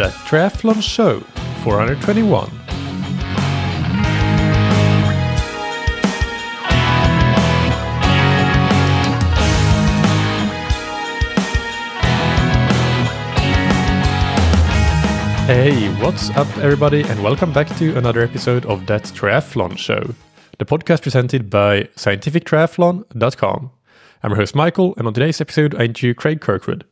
[0.00, 1.20] The Triathlon Show
[1.62, 2.48] 421.
[15.46, 20.14] Hey, what's up, everybody, and welcome back to another episode of That Triathlon Show,
[20.58, 23.70] the podcast presented by scientifictriathlon.com.
[24.22, 26.86] I'm your host, Michael, and on today's episode, I interview Craig Kirkwood.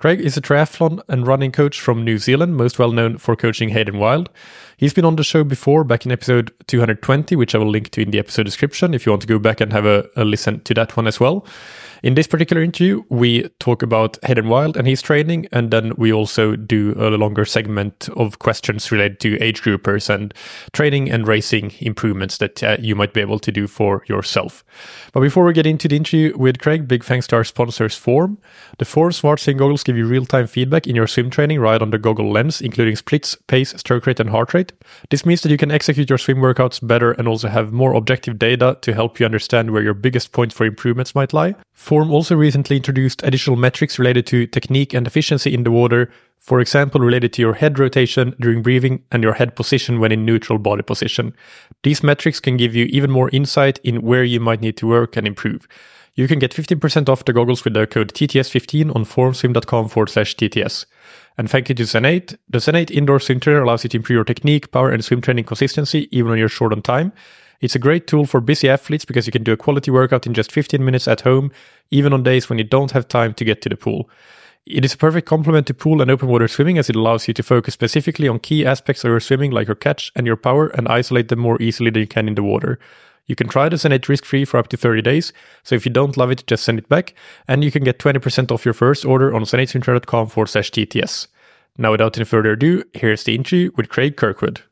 [0.00, 3.68] Craig is a triathlon and running coach from New Zealand, most well known for coaching
[3.68, 4.30] Hayden Wilde.
[4.78, 8.00] He's been on the show before, back in episode 220, which I will link to
[8.00, 10.60] in the episode description if you want to go back and have a, a listen
[10.60, 11.44] to that one as well.
[12.02, 16.10] In this particular interview, we talk about Hayden Wilde and his training, and then we
[16.10, 20.32] also do a longer segment of questions related to age groupers and
[20.72, 24.64] training and racing improvements that uh, you might be able to do for yourself.
[25.12, 28.38] But before we get into the interview with Craig, big thanks to our sponsors, Form.
[28.78, 31.82] The Form Smart Swim goggles give you real time feedback in your swim training right
[31.82, 34.72] on the goggle lens, including splits, pace, stroke rate, and heart rate.
[35.10, 38.38] This means that you can execute your swim workouts better and also have more objective
[38.38, 41.56] data to help you understand where your biggest points for improvements might lie.
[41.90, 46.60] Form also recently introduced additional metrics related to technique and efficiency in the water, for
[46.60, 50.60] example, related to your head rotation during breathing and your head position when in neutral
[50.60, 51.34] body position.
[51.82, 55.16] These metrics can give you even more insight in where you might need to work
[55.16, 55.66] and improve.
[56.14, 60.36] You can get 15% off the goggles with the code TTS15 on formswim.com forward slash
[60.36, 60.86] TTS.
[61.38, 62.36] And thank you to Zen8.
[62.50, 65.46] The Zen8 indoor swim trainer allows you to improve your technique, power, and swim training
[65.46, 67.12] consistency even when you're short on time.
[67.60, 70.32] It's a great tool for busy athletes because you can do a quality workout in
[70.32, 71.52] just 15 minutes at home,
[71.90, 74.08] even on days when you don't have time to get to the pool.
[74.66, 77.34] It is a perfect complement to pool and open water swimming as it allows you
[77.34, 80.68] to focus specifically on key aspects of your swimming like your catch and your power
[80.68, 82.78] and isolate them more easily than you can in the water.
[83.26, 85.92] You can try the Zen8 risk free for up to 30 days, so if you
[85.92, 87.14] don't love it, just send it back,
[87.46, 91.28] and you can get 20% off your first order on zen8swimtrainer.com forward slash TTS.
[91.78, 94.62] Now, without any further ado, here's the interview with Craig Kirkwood.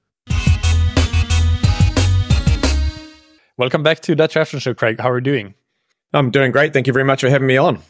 [3.57, 5.01] Welcome back to That Triathlon Show, Craig.
[5.01, 5.55] How are you doing?
[6.13, 6.73] I'm doing great.
[6.73, 7.81] Thank you very much for having me on.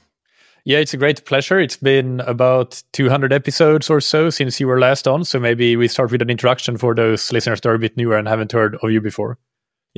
[0.65, 1.61] Yeah, it's a great pleasure.
[1.61, 5.25] It's been about 200 episodes or so since you were last on.
[5.25, 8.17] So maybe we start with an introduction for those listeners that are a bit newer
[8.17, 9.39] and haven't heard of you before.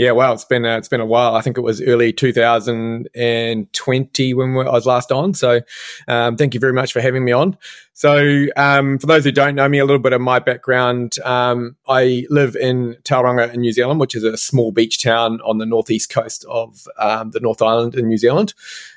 [0.00, 1.34] Yeah, wow, it's been uh, it's been a while.
[1.34, 5.34] I think it was early 2020 when I was last on.
[5.34, 5.60] So,
[6.08, 7.58] um, thank you very much for having me on.
[7.92, 11.18] So, um, for those who don't know me, a little bit of my background.
[11.22, 15.58] Um, I live in Tauranga in New Zealand, which is a small beach town on
[15.58, 18.54] the northeast coast of um, the North Island in New Zealand.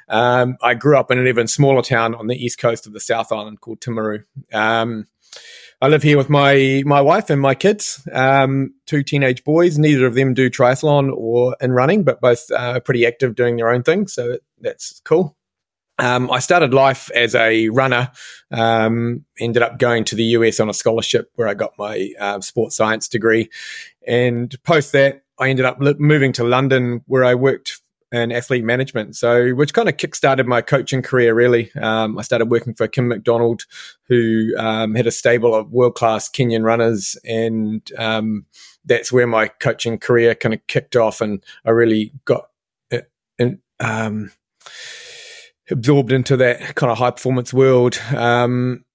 [0.07, 3.01] Um, I grew up in an even smaller town on the east coast of the
[3.01, 4.23] South Island called Timaru.
[5.83, 9.77] I live here with my my wife and my kids, um, two teenage boys.
[9.77, 13.67] Neither of them do triathlon or in running, but both are pretty active doing their
[13.67, 14.07] own thing.
[14.07, 15.35] So that's cool.
[15.99, 18.11] Um, I started life as a runner.
[18.49, 22.39] Um, ended up going to the US on a scholarship where I got my uh,
[22.39, 23.49] sports science degree,
[24.07, 27.81] and post that I ended up li- moving to London where I worked
[28.13, 29.15] and athlete management.
[29.15, 31.71] So, which kind of kickstarted my coaching career, really.
[31.73, 33.63] Um, I started working for Kim McDonald,
[34.07, 37.17] who um, had a stable of world class Kenyan runners.
[37.25, 38.45] And um,
[38.85, 41.21] that's where my coaching career kind of kicked off.
[41.21, 42.49] And I really got
[42.91, 43.09] it,
[43.39, 44.31] in, um,
[45.71, 47.99] absorbed into that kind of high performance world.
[48.15, 48.85] Um,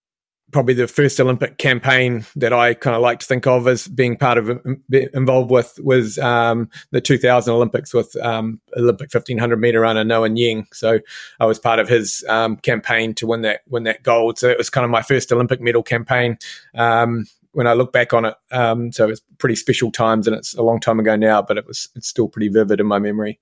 [0.50, 4.16] probably the first Olympic campaign that I kind of like to think of as being
[4.16, 4.48] part of
[4.90, 10.66] involved with was um, the 2000 Olympics with um, Olympic 1500 meter runner Noah Ngeny.
[10.72, 11.00] So
[11.40, 14.38] I was part of his um, campaign to win that win that gold.
[14.38, 16.38] So it was kind of my first Olympic medal campaign.
[16.74, 20.54] Um, when I look back on it, um, so it's pretty special times, and it's
[20.54, 23.40] a long time ago now, but it was it's still pretty vivid in my memory.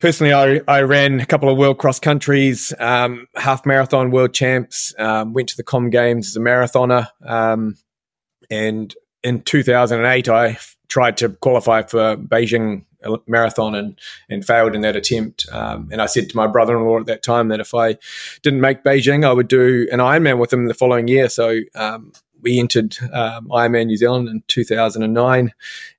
[0.00, 4.94] Personally, I, I ran a couple of world cross countries, um, half marathon world champs,
[4.98, 7.08] um, went to the Com Games as a marathoner.
[7.24, 7.76] Um,
[8.50, 10.58] and in 2008, I
[10.88, 12.86] tried to qualify for Beijing
[13.26, 13.98] marathon and,
[14.30, 15.46] and failed in that attempt.
[15.52, 17.96] Um, and I said to my brother in law at that time that if I
[18.42, 21.28] didn't make Beijing, I would do an Ironman with him the following year.
[21.28, 25.52] So um, we entered um, Ironman New Zealand in 2009,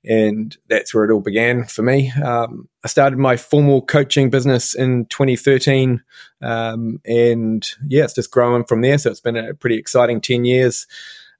[0.04, 2.10] and that's where it all began for me.
[2.12, 6.02] Um, I started my formal coaching business in 2013,
[6.40, 8.98] um, and yeah, it's just growing from there.
[8.98, 10.86] So it's been a pretty exciting 10 years.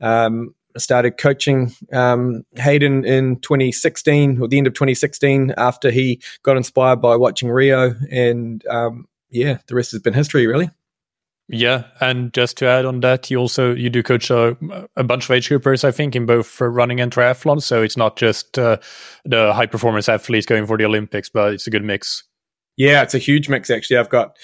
[0.01, 6.21] Um, I started coaching um, Hayden in 2016, or the end of 2016, after he
[6.43, 10.71] got inspired by watching Rio, and um, yeah, the rest has been history, really.
[11.55, 14.57] Yeah, and just to add on that, you also you do coach a,
[14.97, 17.63] a bunch of age groupers, I think, in both running and triathlon.
[17.63, 18.79] So it's not just uh,
[19.27, 22.25] the high performance athletes going for the Olympics, but it's a good mix.
[22.79, 23.99] Yeah, it's a huge mix actually.
[23.99, 24.39] I've got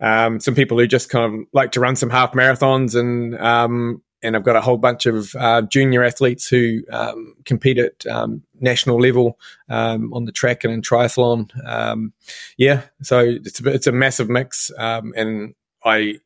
[0.00, 4.02] um, some people who just kind of like to run some half marathons and um,
[4.22, 8.42] and I've got a whole bunch of uh, junior athletes who um, compete at um,
[8.58, 9.38] national level
[9.68, 11.50] um, on the track and in triathlon.
[11.68, 12.14] Um,
[12.56, 16.20] yeah, so it's a, it's a massive mix, and I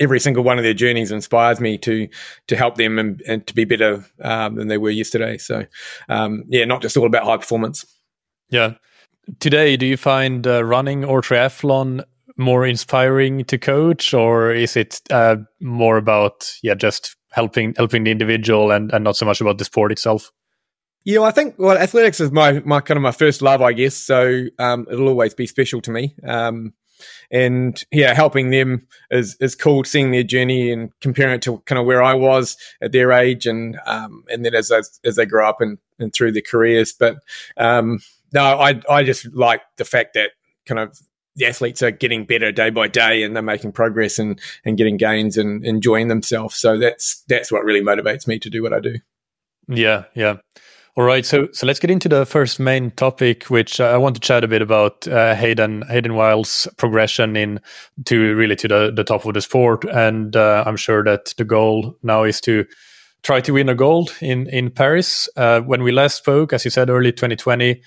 [0.00, 2.08] every single one of their journeys inspires me to
[2.46, 5.38] to help them and, and to be better um, than they were yesterday.
[5.38, 5.64] So
[6.08, 7.84] yeah, not just all about high performance.
[8.50, 8.74] Yeah.
[9.40, 12.02] Today, do you find uh, running or triathlon
[12.38, 18.10] more inspiring to coach, or is it uh, more about yeah just helping helping the
[18.10, 20.32] individual and, and not so much about the sport itself?
[21.04, 23.96] Yeah, I think well, athletics is my my kind of my first love, I guess.
[23.96, 26.14] So um, it'll always be special to me.
[26.26, 26.72] Um,
[27.30, 29.84] and yeah, helping them is is cool.
[29.84, 33.46] Seeing their journey and comparing it to kind of where I was at their age,
[33.46, 36.92] and um, and then as as, they grow up and, and through their careers.
[36.92, 37.16] But
[37.56, 38.00] um,
[38.32, 40.30] no, I I just like the fact that
[40.66, 40.98] kind of
[41.38, 44.96] the athletes are getting better day by day and they're making progress and, and getting
[44.96, 46.56] gains and enjoying themselves.
[46.56, 48.96] So that's that's what really motivates me to do what I do.
[49.68, 50.38] Yeah, yeah.
[50.98, 54.20] All right, so so let's get into the first main topic, which I want to
[54.20, 57.60] chat a bit about uh, Hayden Hayden Wilde's progression in
[58.06, 61.44] to really to the, the top of the sport, and uh, I'm sure that the
[61.44, 62.66] goal now is to
[63.22, 65.28] try to win a gold in in Paris.
[65.36, 67.80] Uh, when we last spoke, as you said, early 2020,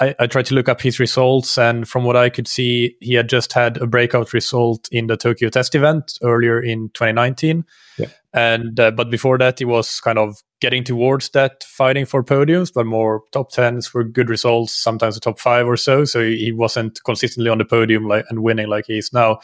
[0.00, 3.14] I, I, tried to look up his results, and from what I could see, he
[3.14, 7.64] had just had a breakout result in the Tokyo Test event earlier in 2019.
[7.98, 8.06] Yeah.
[8.34, 12.72] And uh, but before that, he was kind of getting towards that, fighting for podiums,
[12.74, 16.04] but more top tens were good results, sometimes a top five or so.
[16.04, 19.38] So he wasn't consistently on the podium like and winning like he is now.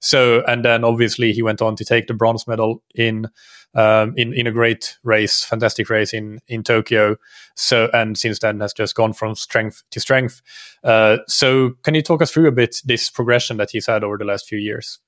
[0.00, 3.28] So and then obviously he went on to take the bronze medal in
[3.74, 7.16] um, in in a great race, fantastic race in in Tokyo.
[7.56, 10.42] So and since then has just gone from strength to strength.
[10.82, 14.18] Uh, so can you talk us through a bit this progression that he's had over
[14.18, 14.98] the last few years?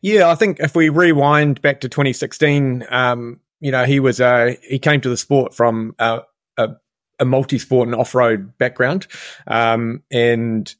[0.00, 4.54] Yeah, I think if we rewind back to 2016, um, you know, he was uh,
[4.62, 6.20] he came to the sport from a,
[6.56, 6.68] a,
[7.18, 9.06] a multi-sport and off-road background,
[9.46, 10.72] um, and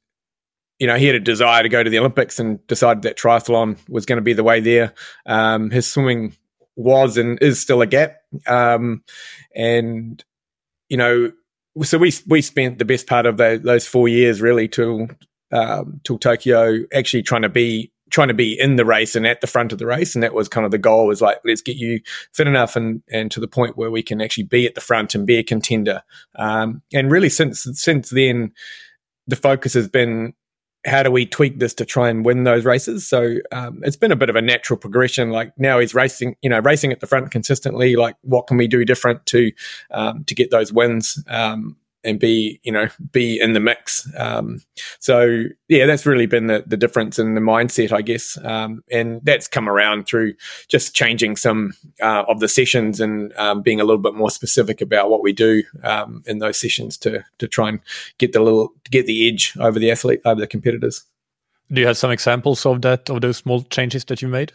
[0.79, 3.77] you know, he had a desire to go to the Olympics and decided that triathlon
[3.89, 4.95] was going to be the way there.
[5.27, 6.35] Um, his swimming
[6.77, 8.17] was and is still a gap.
[8.47, 9.03] Um,
[9.55, 10.25] and
[10.89, 11.33] you know,
[11.83, 15.09] so we we spent the best part of the, those four years really till
[15.53, 19.41] um, till Tokyo actually trying to be trying to be in the race and at
[19.41, 21.07] the front of the race, and that was kind of the goal.
[21.07, 22.01] Was like let's get you
[22.33, 25.15] fit enough and and to the point where we can actually be at the front
[25.15, 26.03] and be a contender.
[26.37, 28.53] Um, and really, since since then,
[29.27, 30.35] the focus has been
[30.89, 33.07] how do we tweak this to try and win those races?
[33.07, 35.31] So um, it's been a bit of a natural progression.
[35.31, 37.97] Like now he's racing, you know, racing at the front consistently.
[37.97, 39.53] Like what can we do different to
[39.91, 41.23] um, to get those wins?
[41.29, 41.77] Um,
[42.09, 44.11] and be you know be in the mix.
[44.17, 44.61] Um,
[44.99, 49.21] so yeah, that's really been the, the difference in the mindset, I guess, um, and
[49.25, 50.35] that's come around through
[50.69, 54.81] just changing some uh, of the sessions and um, being a little bit more specific
[54.81, 57.81] about what we do um, in those sessions to to try and
[58.19, 61.05] get the little get the edge over the athlete over the competitors.
[61.71, 64.53] Do you have some examples of that of those small changes that you made?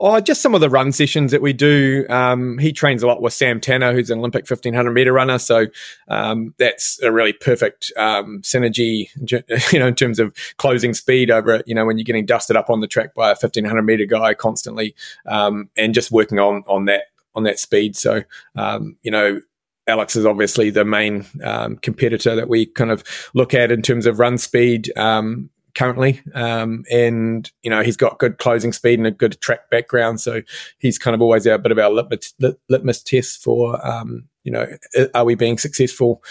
[0.00, 2.06] Oh, just some of the run sessions that we do.
[2.08, 5.40] Um, he trains a lot with Sam Tanner, who's an Olympic 1500 meter runner.
[5.40, 5.66] So
[6.06, 9.08] um, that's a really perfect um, synergy,
[9.72, 12.70] you know, in terms of closing speed over, you know, when you're getting dusted up
[12.70, 14.94] on the track by a 1500 meter guy constantly,
[15.26, 17.96] um, and just working on on that on that speed.
[17.96, 18.22] So
[18.54, 19.40] um, you know,
[19.88, 23.02] Alex is obviously the main um, competitor that we kind of
[23.34, 24.96] look at in terms of run speed.
[24.96, 26.20] Um, currently.
[26.34, 30.20] Um, and, you know, he's got good closing speed and a good track background.
[30.20, 30.42] So
[30.78, 32.34] he's kind of always a bit of our litmus,
[32.68, 34.66] litmus test for, um, you know,
[35.14, 36.22] are we being successful?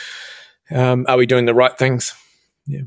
[0.72, 2.14] Um, are we doing the right things?
[2.66, 2.82] Yeah.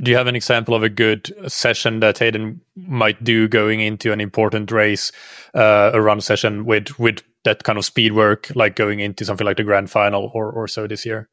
[0.00, 4.12] Do you have an example of a good session that Hayden might do going into
[4.12, 5.12] an important race,
[5.54, 9.46] uh, a run session with with that kind of speed work, like going into something
[9.46, 11.28] like the grand final or or so this year?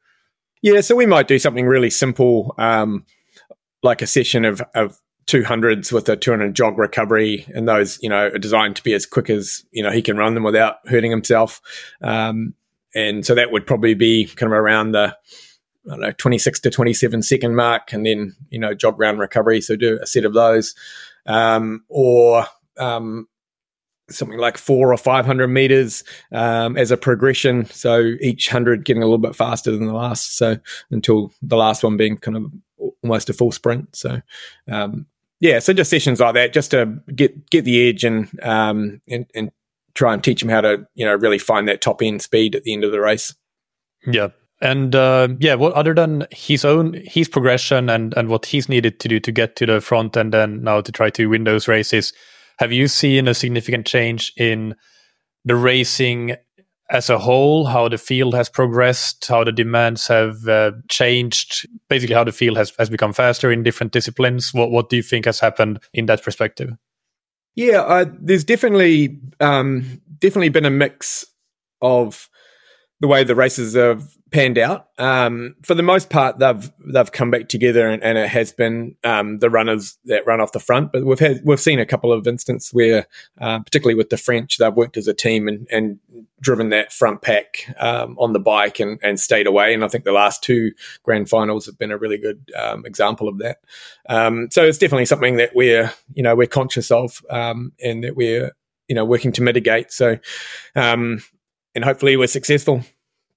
[0.62, 2.54] Yeah, so we might do something really simple.
[2.58, 3.06] Um,
[3.84, 8.28] like a session of, of 200s with a 200 jog recovery and those you know
[8.28, 11.12] are designed to be as quick as you know he can run them without hurting
[11.12, 11.62] himself
[12.02, 12.54] um,
[12.96, 15.16] and so that would probably be kind of around the
[15.86, 19.62] I don't know 26 to 27 second mark and then you know jog round recovery
[19.62, 20.74] so do a set of those
[21.28, 22.46] um, or
[22.80, 23.28] um,
[24.10, 27.66] something like four or 500 meters um, as a progression.
[27.66, 30.38] So each hundred getting a little bit faster than the last.
[30.38, 30.58] So
[30.92, 32.52] until the last one being kind of
[33.04, 33.96] almost a full sprint.
[33.96, 34.22] So,
[34.70, 35.06] um,
[35.40, 39.26] yeah, so just sessions like that, just to get get the edge and um, and,
[39.34, 39.52] and
[39.96, 42.64] try and teach him how to you know really find that top end speed at
[42.64, 43.34] the end of the race.
[44.06, 44.30] Yeah,
[44.62, 49.00] and uh, yeah, what other than his own his progression and and what he's needed
[49.00, 51.68] to do to get to the front, and then now to try to win those
[51.68, 52.12] races,
[52.58, 54.76] have you seen a significant change in
[55.46, 56.36] the racing
[56.90, 62.16] as a whole, how the field has progressed, how the demands have uh, changed, basically
[62.16, 64.54] how the field has, has become faster in different disciplines.
[64.54, 66.72] What what do you think has happened in that perspective?
[67.56, 71.26] Yeah, uh, there's definitely um, definitely been a mix
[71.82, 72.30] of
[73.00, 74.88] the way the races have panned out.
[74.98, 78.96] Um, for the most part, they've they've come back together, and, and it has been
[79.04, 80.92] um, the runners that run off the front.
[80.92, 83.08] But we've had we've seen a couple of instances where,
[83.40, 86.00] uh, particularly with the French, they've worked as a team and, and
[86.42, 89.74] driven that front pack um, on the bike and, and stayed away.
[89.74, 90.72] And I think the last two
[91.04, 93.60] grand finals have been a really good um, example of that.
[94.08, 98.52] Um, so it's definitely something that we're you know we're conscious of and that we're
[98.88, 99.92] you know working to mitigate.
[99.92, 100.20] So
[100.76, 102.84] and hopefully we're successful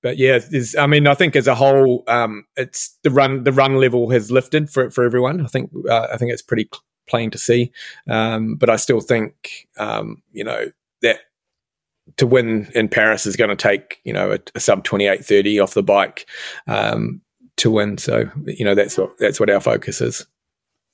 [0.03, 0.41] but yeah,
[0.79, 4.31] I mean, I think as a whole, um, it's the run the run level has
[4.31, 5.41] lifted for for everyone.
[5.41, 6.69] I think uh, I think it's pretty
[7.09, 7.73] plain to see.
[8.09, 10.71] Um, but I still think um, you know
[11.03, 11.21] that
[12.17, 15.25] to win in Paris is going to take you know a, a sub twenty eight
[15.25, 16.29] thirty off the bike
[16.67, 17.21] um,
[17.59, 17.97] to win.
[17.99, 20.27] So you know that's what that's what our focus is.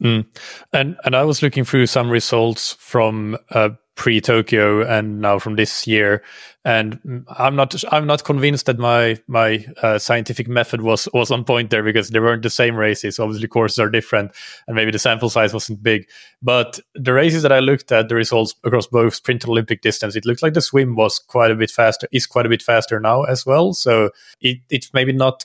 [0.03, 0.27] Mm.
[0.73, 5.57] And and I was looking through some results from uh, pre Tokyo and now from
[5.57, 6.23] this year.
[6.65, 11.45] And I'm not I'm not convinced that my my uh, scientific method was was on
[11.45, 13.19] point there because they weren't the same races.
[13.19, 14.33] Obviously, courses are different,
[14.67, 16.09] and maybe the sample size wasn't big.
[16.41, 20.15] But the races that I looked at, the results across both sprint and Olympic distance,
[20.17, 22.09] it looked like the swim was quite a bit faster.
[22.13, 23.73] Is quite a bit faster now as well.
[23.75, 25.45] So it it's maybe not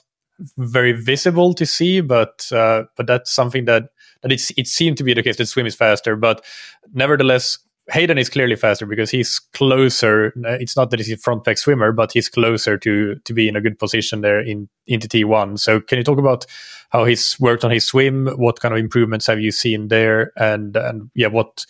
[0.58, 3.90] very visible to see, but uh, but that's something that
[4.22, 6.16] that it's it seemed to be the case that swim is faster.
[6.16, 6.44] But
[6.92, 7.58] nevertheless,
[7.90, 10.32] Hayden is clearly faster because he's closer.
[10.36, 13.56] It's not that he's a front pack swimmer, but he's closer to to be in
[13.56, 15.58] a good position there in into T1.
[15.58, 16.46] So can you talk about
[16.90, 18.28] how he's worked on his swim?
[18.36, 20.32] What kind of improvements have you seen there?
[20.36, 21.66] And and yeah, what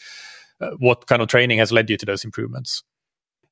[0.60, 2.84] uh, what kind of training has led you to those improvements?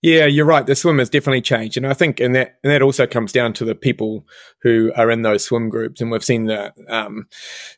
[0.03, 0.67] Yeah, you're right.
[0.67, 3.53] The swim has definitely changed, and I think, and that and that also comes down
[3.55, 4.27] to the people
[4.63, 6.01] who are in those swim groups.
[6.01, 7.29] And we've seen the um,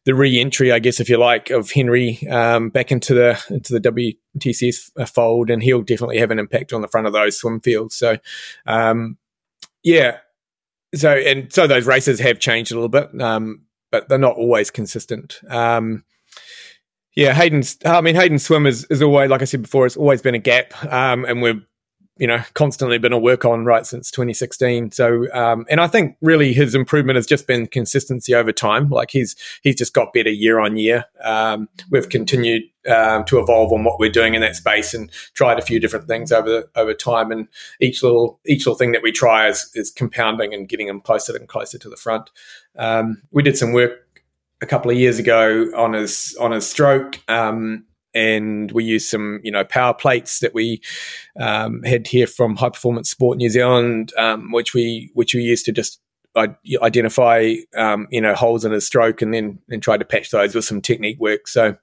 [0.06, 4.16] the re-entry, I guess, if you like, of Henry um, back into the into the
[4.38, 7.94] WTCS fold, and he'll definitely have an impact on the front of those swim fields.
[7.94, 8.16] So,
[8.66, 9.18] um,
[9.82, 10.16] yeah,
[10.94, 14.70] so and so those races have changed a little bit, um, but they're not always
[14.70, 15.40] consistent.
[15.50, 16.04] Um,
[17.14, 17.76] yeah, Hayden's.
[17.84, 20.38] I mean, Hayden's swim is, is always, like I said before, it's always been a
[20.38, 21.60] gap, um, and we're
[22.16, 26.16] you know constantly been a work on right since 2016 so um, and i think
[26.20, 28.88] really his improvement has just been consistency over time.
[28.88, 31.04] Like he's he's just got better year on year.
[31.22, 35.58] Um, we've continued um, to evolve on what we're doing in that space and tried
[35.58, 37.30] a few different things over over time.
[37.30, 37.48] And
[37.80, 41.36] each little each little thing that we try is, is compounding and getting him closer
[41.36, 42.30] and closer to the front.
[42.76, 44.22] Um, we did some work
[44.60, 47.20] a couple of years ago on his on his stroke.
[47.28, 50.80] Um, and we used some you know power plates that we
[51.38, 55.64] um, had here from High Performance Sport New Zealand, um, which we which we used
[55.66, 56.00] to just
[56.36, 60.54] identify um, you know holes in his stroke and then and try to patch those
[60.54, 61.48] with some technique work.
[61.48, 61.76] So.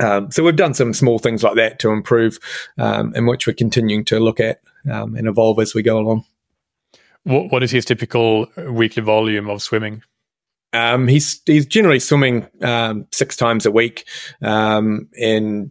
[0.00, 2.38] Um, so we've done some small things like that to improve,
[2.78, 6.24] um, and which we're continuing to look at um, and evolve as we go along.
[7.24, 10.04] What, what is his typical weekly volume of swimming?
[10.72, 14.04] Um, he's he's generally swimming um, six times a week,
[14.42, 15.70] um, and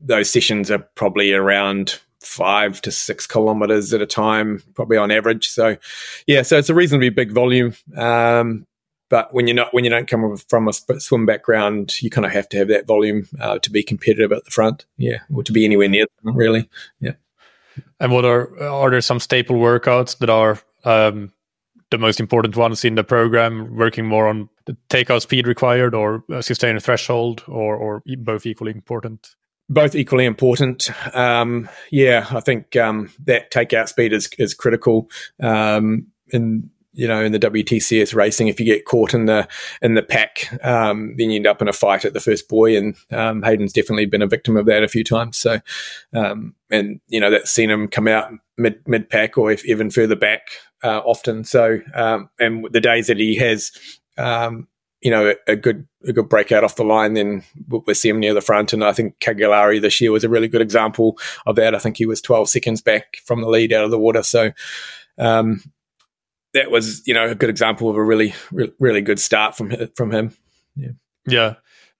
[0.00, 5.48] those sessions are probably around five to six kilometers at a time, probably on average.
[5.48, 5.76] So,
[6.26, 7.74] yeah, so it's a reasonably big volume.
[7.96, 8.66] Um,
[9.10, 12.32] but when you're not when you don't come from a swim background, you kind of
[12.32, 15.52] have to have that volume uh, to be competitive at the front, yeah, or to
[15.52, 16.68] be anywhere near them, really,
[17.00, 17.12] yeah.
[18.00, 21.32] And what are are there some staple workouts that are um,
[21.90, 26.24] the most important ones in the program, working more on the takeout speed required or
[26.40, 29.34] sustainer threshold, or or both equally important?
[29.70, 30.90] Both equally important.
[31.14, 35.10] Um, yeah, I think um, that takeout speed is is critical.
[35.40, 39.46] Um, in you know in the WTCS racing, if you get caught in the
[39.80, 42.76] in the pack, um, then you end up in a fight at the first buoy,
[42.76, 45.38] and um, Hayden's definitely been a victim of that a few times.
[45.38, 45.60] So,
[46.12, 49.90] um, and you know that's seen him come out mid mid pack or if even
[49.90, 50.48] further back
[50.82, 51.44] uh, often.
[51.44, 53.70] So, um, and the days that he has,
[54.16, 54.66] um,
[55.00, 58.18] you know, a, a, good a good breakout off the line, then we see him
[58.18, 58.72] near the front.
[58.72, 61.76] And I think Cagliari this year was a really good example of that.
[61.76, 64.24] I think he was 12 seconds back from the lead out of the water.
[64.24, 64.50] So,
[65.16, 65.62] um,
[66.58, 69.72] that was you know a good example of a really re- really good start from
[69.96, 70.32] from him.
[70.76, 70.90] Yeah.
[71.26, 71.54] Yeah.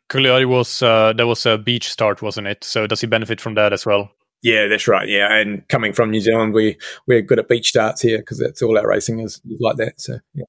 [0.08, 2.64] Cagliari was uh, that was a beach start, wasn't it?
[2.64, 4.10] So does he benefit from that as well?
[4.42, 5.08] Yeah, that's right.
[5.08, 8.62] Yeah, and coming from New Zealand, we we're good at beach starts here because that's
[8.62, 10.00] all our racing is, like that.
[10.00, 10.44] So yeah.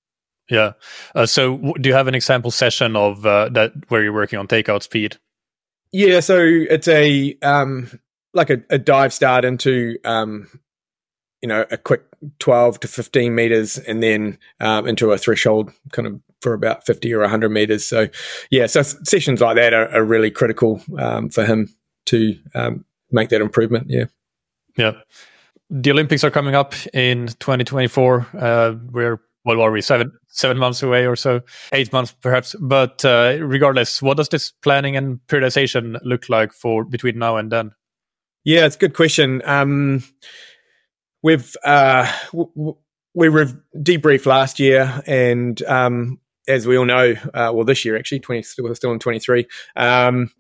[0.50, 0.72] Yeah.
[1.14, 4.40] Uh, so, w- do you have an example session of uh, that where you're working
[4.40, 5.18] on takeout speed?
[5.92, 6.22] Yeah.
[6.22, 8.00] So it's a um,
[8.34, 10.48] like a, a dive start into um,
[11.42, 12.04] you know, a quick
[12.40, 17.14] 12 to 15 meters and then um, into a threshold kind of for about 50
[17.14, 17.86] or 100 meters.
[17.86, 18.08] So,
[18.50, 21.74] yeah, so sessions like that are, are really critical um, for him
[22.08, 23.88] to um, make that improvement.
[23.90, 24.06] Yeah.
[24.78, 24.94] Yeah.
[25.70, 28.28] The Olympics are coming up in 2024.
[28.38, 31.42] Uh, we're what are we seven seven months away or so,
[31.74, 32.56] eight months perhaps.
[32.60, 37.52] But uh, regardless, what does this planning and periodization look like for between now and
[37.52, 37.72] then?
[38.44, 39.42] Yeah, it's a good question.
[39.46, 40.04] Um,
[41.22, 42.12] we've uh,
[43.14, 48.20] we debriefed last year, and um, as we all know, uh, well, this year actually,
[48.20, 49.48] twenty we're still in twenty three.
[49.76, 50.32] Um,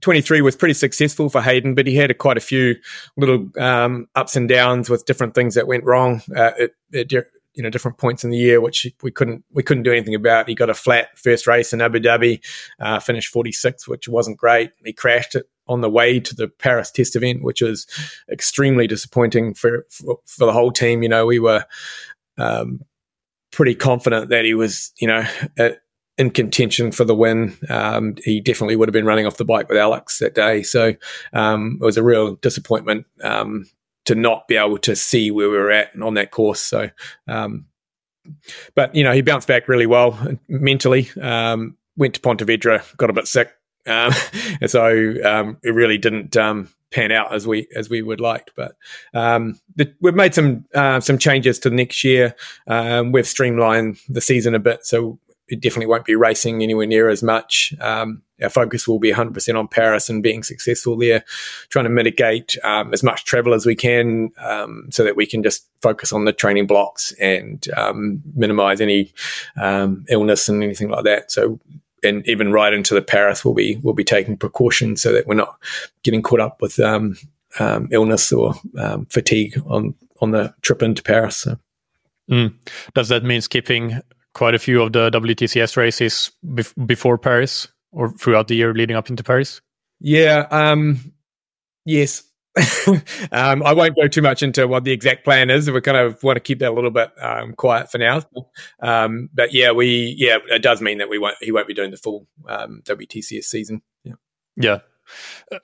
[0.00, 2.74] 23 was pretty successful for Hayden, but he had a, quite a few
[3.16, 7.10] little um, ups and downs with different things that went wrong uh, at, at,
[7.54, 10.48] you know different points in the year, which we couldn't we couldn't do anything about.
[10.48, 12.44] He got a flat first race in Abu Dhabi,
[12.80, 14.72] uh, finished 46, which wasn't great.
[14.84, 17.86] He crashed it on the way to the Paris test event, which was
[18.30, 21.02] extremely disappointing for for, for the whole team.
[21.02, 21.64] You know, we were
[22.38, 22.84] um,
[23.52, 25.24] pretty confident that he was, you know,
[25.56, 25.80] at,
[26.18, 27.56] in contention for the win.
[27.68, 30.62] Um, he definitely would have been running off the bike with Alex that day.
[30.62, 30.94] So
[31.32, 33.66] um, it was a real disappointment um,
[34.04, 36.60] to not be able to see where we were at on that course.
[36.60, 36.90] So,
[37.26, 37.66] um,
[38.74, 40.18] but you know, he bounced back really well
[40.48, 41.10] mentally.
[41.20, 43.52] Um, went to Pontevedra, got a bit sick,
[43.86, 44.12] um,
[44.66, 48.50] so um, it really didn't um, pan out as we as we would like.
[48.56, 48.76] But
[49.12, 52.34] um, the, we've made some uh, some changes to next year.
[52.66, 57.10] Um, we've streamlined the season a bit, so it definitely won't be racing anywhere near
[57.10, 57.74] as much.
[57.80, 61.22] Um, our focus will be 100% on Paris and being successful there,
[61.68, 64.30] trying to mitigate as much travel as we can
[64.90, 67.68] so that we can just focus on the training blocks and
[68.34, 69.12] minimize any
[70.08, 71.30] illness and anything like that.
[71.30, 71.60] So
[72.04, 75.34] and even right into the Paris, we'll be we'll be taking precautions so that we're
[75.34, 75.56] not
[76.02, 77.16] getting caught up with um,
[77.58, 81.36] um, illness or um, fatigue on on the trip into Paris.
[81.36, 81.56] So.
[82.30, 82.54] Mm.
[82.94, 84.00] Does that mean skipping
[84.34, 88.96] quite a few of the WTCS races bef- before Paris or throughout the year leading
[88.96, 89.60] up into Paris?
[90.00, 90.46] Yeah.
[90.50, 91.12] Um,
[91.84, 92.24] yes.
[93.32, 95.70] um, I won't go too much into what the exact plan is.
[95.70, 98.22] We kind of want to keep that a little bit um, quiet for now.
[98.80, 101.90] Um, but yeah, we yeah, it does mean that we won't he won't be doing
[101.90, 103.82] the full um, WTCS season.
[104.04, 104.14] Yeah.
[104.56, 104.78] Yeah.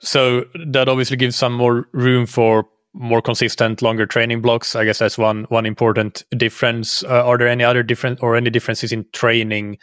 [0.01, 4.75] So that obviously gives some more room for more consistent, longer training blocks.
[4.75, 7.03] I guess that's one one important difference.
[7.03, 9.77] Uh, are there any other different or any differences in training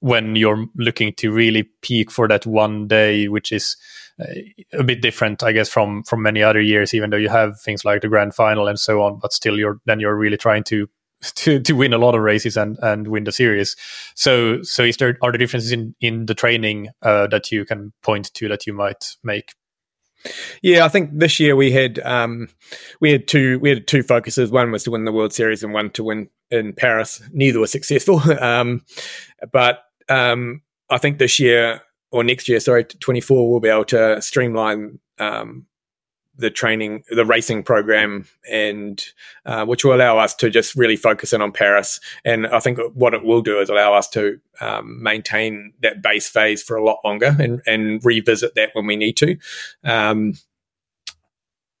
[0.00, 3.76] when you're looking to really peak for that one day, which is
[4.18, 6.94] a bit different, I guess, from from many other years.
[6.94, 9.80] Even though you have things like the grand final and so on, but still, you're
[9.86, 10.88] then you're really trying to
[11.34, 13.76] to, to win a lot of races and, and win the series.
[14.14, 17.92] So so is there are there differences in in the training uh, that you can
[18.02, 19.54] point to that you might make?
[20.62, 22.48] Yeah, I think this year we had um,
[23.00, 24.50] we had two we had two focuses.
[24.50, 27.22] One was to win the World Series, and one to win in Paris.
[27.32, 28.82] Neither were successful, um,
[29.52, 31.82] but um, I think this year
[32.14, 35.66] or next year, sorry, 24, we'll be able to streamline um,
[36.36, 39.04] the training, the racing program, and
[39.46, 41.98] uh, which will allow us to just really focus in on Paris.
[42.24, 46.28] And I think what it will do is allow us to um, maintain that base
[46.28, 49.36] phase for a lot longer and, and revisit that when we need to.
[49.82, 50.34] Um,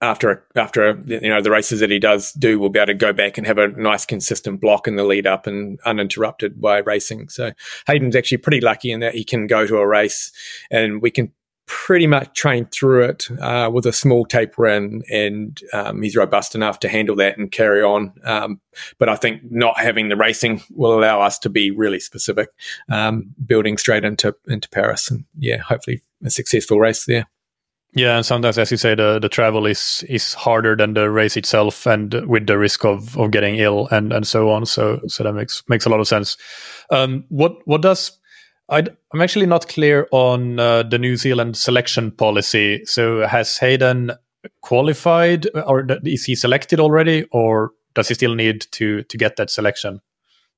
[0.00, 3.12] after after you know the races that he does do, we'll be able to go
[3.12, 7.28] back and have a nice consistent block in the lead up and uninterrupted by racing.
[7.28, 7.52] So
[7.86, 10.32] Hayden's actually pretty lucky in that he can go to a race
[10.70, 11.32] and we can
[11.66, 16.54] pretty much train through it uh, with a small taper in, and um, he's robust
[16.54, 18.12] enough to handle that and carry on.
[18.24, 18.60] Um,
[18.98, 22.50] but I think not having the racing will allow us to be really specific,
[22.90, 27.26] um, building straight into into Paris, and yeah, hopefully a successful race there.
[27.96, 31.36] Yeah, and sometimes, as you say, the, the travel is is harder than the race
[31.36, 34.66] itself, and with the risk of, of getting ill and, and so on.
[34.66, 36.36] So so that makes makes a lot of sense.
[36.90, 38.18] Um, what what does
[38.70, 42.84] i am actually not clear on uh, the New Zealand selection policy.
[42.84, 44.12] So has Hayden
[44.62, 49.50] qualified, or is he selected already, or does he still need to to get that
[49.50, 50.00] selection?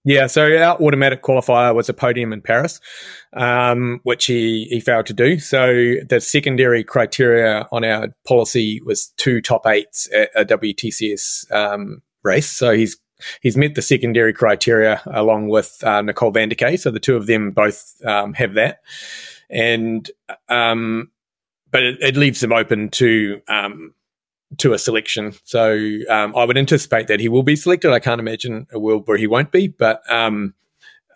[0.07, 2.81] Yeah, so our automatic qualifier was a podium in Paris,
[3.33, 5.41] um, which he, he failed to do.
[5.41, 12.03] So the secondary criteria on our policy was two top eights at a WTCS um,
[12.23, 12.49] race.
[12.49, 12.97] So he's
[13.41, 16.79] he's met the secondary criteria along with uh, Nicole van der Kaay.
[16.79, 18.83] So the two of them both um, have that,
[19.51, 20.09] and
[20.49, 21.11] um,
[21.73, 23.93] but it, it, leaves them open to um,
[24.59, 25.35] to a selection.
[25.45, 25.73] So
[26.11, 27.93] um, I would anticipate that he will be selected.
[27.93, 30.55] I can't imagine a world where he won't be, but um,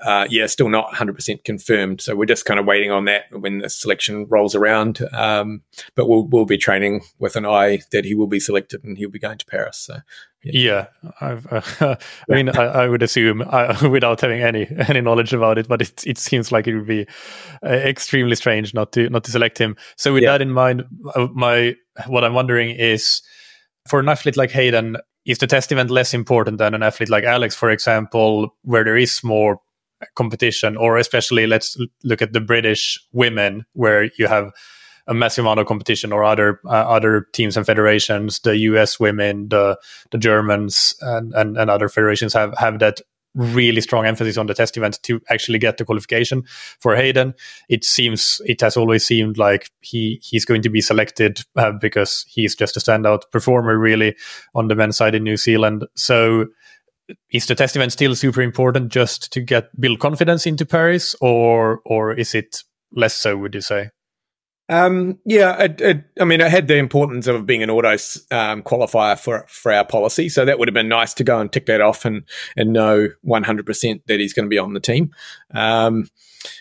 [0.02, 2.00] uh, yeah, still not 100% confirmed.
[2.00, 5.00] So we're just kind of waiting on that when the selection rolls around.
[5.12, 5.62] Um,
[5.94, 9.10] but we'll we'll be training with an eye that he will be selected and he'll
[9.10, 9.76] be going to Paris.
[9.76, 9.98] So
[10.42, 10.86] yeah,
[11.20, 11.36] uh,
[11.80, 11.96] I
[12.28, 16.06] mean, I, I, would assume uh, without having any any knowledge about it, but it
[16.06, 17.06] it seems like it would be
[17.62, 19.76] uh, extremely strange not to not to select him.
[19.96, 20.32] So with yeah.
[20.32, 23.22] that in mind, uh, my what I'm wondering is
[23.88, 27.24] for an athlete like Hayden, is the test event less important than an athlete like
[27.24, 29.60] Alex, for example, where there is more
[30.14, 34.50] competition, or especially let's look at the British women, where you have
[35.06, 38.98] a massive amount of competition, or other uh, other teams and federations, the U.S.
[38.98, 39.78] women, the
[40.10, 43.00] the Germans, and, and, and other federations have have that
[43.34, 46.42] really strong emphasis on the test event to actually get the qualification
[46.80, 47.34] for Hayden.
[47.68, 52.24] It seems it has always seemed like he he's going to be selected uh, because
[52.28, 54.16] he's just a standout performer really
[54.54, 55.86] on the men's side in New Zealand.
[55.94, 56.46] So
[57.30, 61.80] is the test event still super important just to get build confidence into Paris or
[61.84, 62.62] or is it
[62.92, 63.90] less so would you say?
[64.70, 67.90] Um, yeah, it, it, I mean, it had the importance of being an auto
[68.30, 71.52] um, qualifier for for our policy, so that would have been nice to go and
[71.52, 72.22] tick that off and
[72.56, 75.10] and know one hundred percent that he's going to be on the team.
[75.52, 76.08] Um,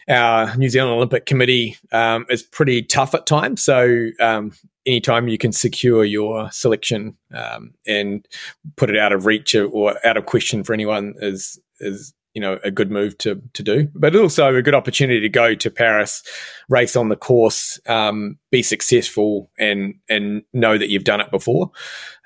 [0.10, 4.54] our New Zealand Olympic Committee um, is pretty tough at times, so um,
[4.88, 8.28] anytime you can secure your selection um, and
[8.76, 12.60] put it out of reach or out of question for anyone is is you know
[12.64, 16.24] a good move to to do, but also a good opportunity to go to Paris,
[16.70, 21.72] race on the course, um, be successful, and and know that you've done it before,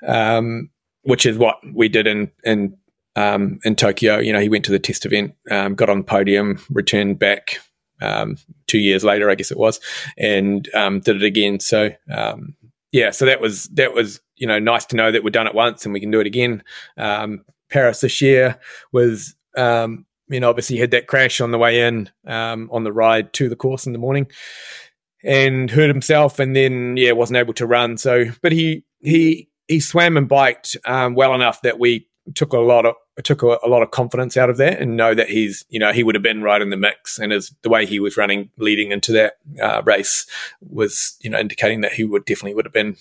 [0.06, 0.70] um,
[1.02, 2.76] which is what we did in in
[3.16, 4.18] um, in Tokyo.
[4.18, 7.60] You know, he went to the test event, um, got on the podium, returned back
[8.02, 8.36] um,
[8.66, 9.80] two years later, I guess it was,
[10.18, 11.60] and um, did it again.
[11.60, 11.90] So
[12.92, 15.54] yeah, so that was that was you know nice to know that we've done it
[15.54, 16.62] once and we can do it again.
[17.70, 18.60] Paris this year
[18.92, 22.92] was um, you know, obviously had that crash on the way in um, on the
[22.92, 24.26] ride to the course in the morning,
[25.22, 27.96] and hurt himself, and then yeah, wasn't able to run.
[27.96, 32.58] So, but he he he swam and biked um, well enough that we took a
[32.58, 35.64] lot of took a, a, lot of confidence out of that, and know that he's
[35.68, 38.00] you know he would have been right in the mix, and as the way he
[38.00, 40.26] was running leading into that uh, race
[40.60, 42.96] was you know indicating that he would definitely would have been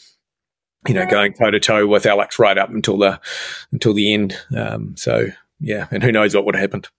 [0.87, 3.19] you know going toe to toe with Alex right up until the
[3.71, 4.37] until the end.
[4.55, 5.27] Um, so
[5.63, 6.89] yeah, and who knows what would have happened.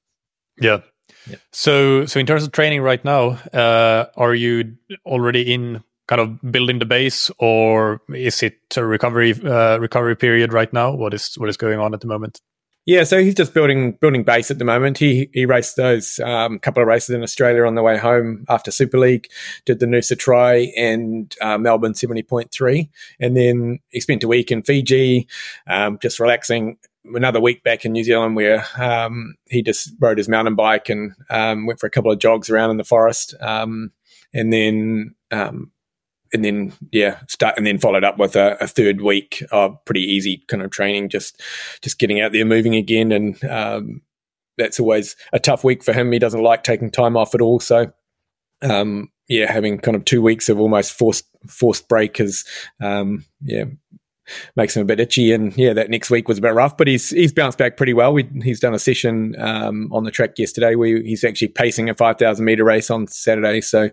[0.60, 0.80] Yeah.
[1.28, 1.36] yeah.
[1.52, 6.52] So, so in terms of training right now, uh, are you already in kind of
[6.52, 10.94] building the base, or is it a recovery uh, recovery period right now?
[10.94, 12.40] What is what is going on at the moment?
[12.86, 14.98] Yeah, so he's just building building base at the moment.
[14.98, 18.70] He he raced those um, couple of races in Australia on the way home after
[18.70, 19.28] Super League,
[19.64, 24.28] did the Noosa Tri and uh, Melbourne seventy point three, and then he spent a
[24.28, 25.26] week in Fiji,
[25.66, 30.28] um, just relaxing another week back in New Zealand where um, he just rode his
[30.28, 33.92] mountain bike and um, went for a couple of jogs around in the forest, um,
[34.32, 35.70] and then um,
[36.32, 40.02] and then yeah, start and then followed up with a, a, third week of pretty
[40.02, 41.40] easy kind of training, just
[41.82, 44.02] just getting out there, moving again, and um,
[44.58, 46.12] that's always a tough week for him.
[46.12, 47.92] He doesn't like taking time off at all, so.
[48.62, 52.20] Um, yeah, having kind of two weeks of almost forced forced break
[53.42, 53.64] yeah,
[54.56, 55.32] makes him a bit itchy.
[55.32, 57.94] And yeah, that next week was a bit rough, but he's he's bounced back pretty
[57.94, 58.12] well.
[58.12, 60.74] We, he's done a session um, on the track yesterday.
[60.74, 63.60] We, he's actually pacing a 5,000 meter race on Saturday.
[63.60, 63.90] So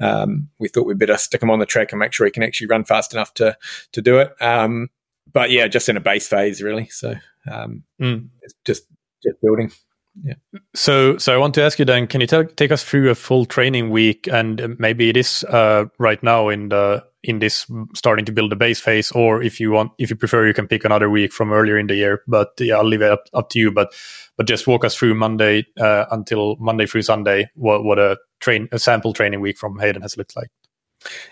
[0.00, 2.42] um, we thought we'd better stick him on the track and make sure he can
[2.42, 3.56] actually run fast enough to
[3.92, 4.32] to do it.
[4.40, 4.88] Um,
[5.32, 6.88] but yeah, just in a base phase, really.
[6.88, 7.14] So
[7.48, 8.28] mm.
[8.42, 8.84] it's just
[9.22, 9.72] just building.
[10.14, 10.34] Yeah.
[10.74, 13.14] So, so I want to ask you then, can you t- take us through a
[13.14, 18.24] full training week, and maybe it is uh, right now in the in this starting
[18.24, 20.84] to build the base phase, or if you want, if you prefer, you can pick
[20.84, 22.22] another week from earlier in the year.
[22.26, 23.70] But yeah, I'll leave it up, up to you.
[23.70, 23.94] But
[24.36, 27.48] but just walk us through Monday uh, until Monday through Sunday.
[27.54, 30.48] What what a train a sample training week from Hayden has looked like.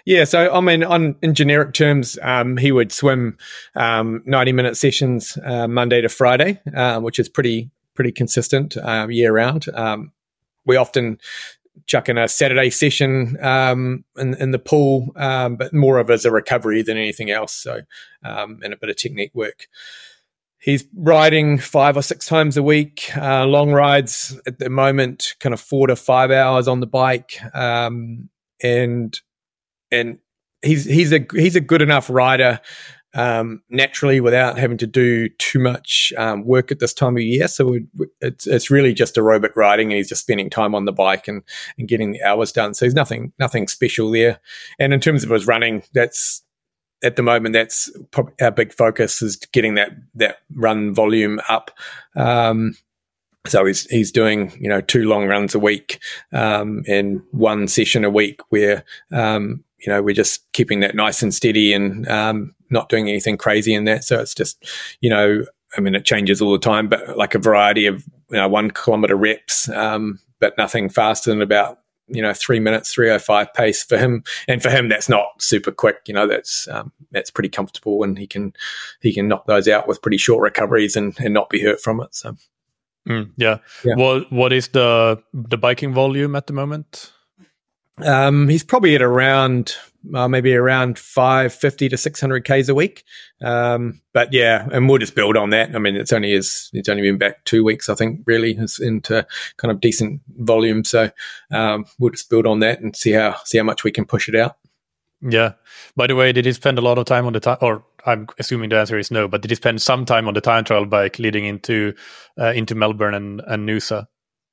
[0.05, 3.37] Yeah, so I mean, on in generic terms, um, he would swim
[3.75, 9.11] um, ninety minute sessions uh, Monday to Friday, uh, which is pretty pretty consistent um,
[9.11, 9.67] year round.
[9.75, 10.11] Um,
[10.65, 11.19] we often
[11.85, 16.25] chuck in a Saturday session um, in, in, the pool, um, but more of as
[16.25, 17.53] a recovery than anything else.
[17.53, 17.83] So,
[18.25, 19.69] um, and a bit of technique work.
[20.59, 25.53] He's riding five or six times a week, uh, long rides at the moment, kind
[25.53, 28.31] of four to five hours on the bike, um,
[28.63, 29.21] and
[29.91, 30.21] and
[30.63, 32.61] he's he's a he's a good enough rider
[33.15, 37.49] um, naturally without having to do too much um, work at this time of year.
[37.49, 37.87] So we,
[38.21, 41.43] it's it's really just aerobic riding, and he's just spending time on the bike and
[41.79, 42.75] and getting the hours done.
[42.75, 44.41] So there's nothing nothing special there.
[44.79, 46.43] And in terms of his running, that's
[47.03, 47.91] at the moment that's
[48.41, 51.71] our big focus is getting that that run volume up.
[52.17, 52.77] Um,
[53.47, 55.99] so he's he's doing you know two long runs a week
[56.33, 61.23] um, and one session a week where um, you know we're just keeping that nice
[61.23, 64.05] and steady and um, not doing anything crazy in that.
[64.05, 64.65] So it's just
[65.01, 65.45] you know
[65.77, 68.71] I mean it changes all the time, but like a variety of you know, one
[68.71, 73.53] kilometer reps, um, but nothing faster than about you know three minutes, three oh five
[73.55, 74.23] pace for him.
[74.49, 75.99] And for him, that's not super quick.
[76.07, 78.53] You know that's um, that's pretty comfortable, and he can
[79.01, 82.01] he can knock those out with pretty short recoveries and, and not be hurt from
[82.01, 82.15] it.
[82.15, 82.37] So.
[83.09, 83.59] Mm, yeah.
[83.83, 83.95] yeah.
[83.97, 87.13] What what is the the biking volume at the moment?
[88.05, 89.77] Um, he's probably at around
[90.15, 93.05] uh, maybe around 550 to 600 k's a week.
[93.43, 95.75] Um, but yeah, and we'll just build on that.
[95.75, 99.27] I mean, it's only is it's only been back two weeks, I think, really, into
[99.57, 100.85] kind of decent volume.
[100.85, 101.11] So
[101.51, 104.29] um, we'll just build on that and see how see how much we can push
[104.29, 104.57] it out.
[105.23, 105.53] Yeah.
[105.97, 108.27] By the way, did he spend a lot of time on the time, or I'm
[108.39, 110.87] assuming the answer is no, but did he spend some time on the time trial
[110.87, 111.95] bike leading into
[112.39, 114.07] uh, into Melbourne and, and Noosa?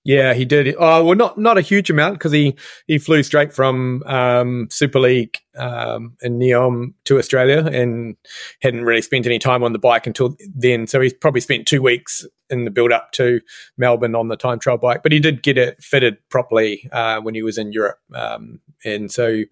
[0.07, 0.73] Yeah, he did.
[0.79, 2.55] Oh, well, not not a huge amount because he
[2.87, 8.15] he flew straight from um, Super League um, in Neom to Australia and
[8.61, 10.87] hadn't really spent any time on the bike until then.
[10.87, 13.41] So he's probably spent two weeks in the build up to
[13.77, 17.35] Melbourne on the time trial bike, but he did get it fitted properly uh, when
[17.35, 17.99] he was in Europe.
[18.13, 19.43] Um, and so,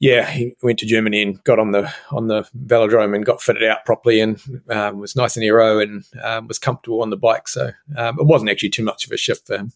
[0.00, 3.64] yeah, he went to Germany and got on the on the velodrome and got fitted
[3.64, 7.48] out properly and um, was nice and aero and um, was comfortable on the bike.
[7.48, 9.72] So um, it wasn't actually too much of a shift for him.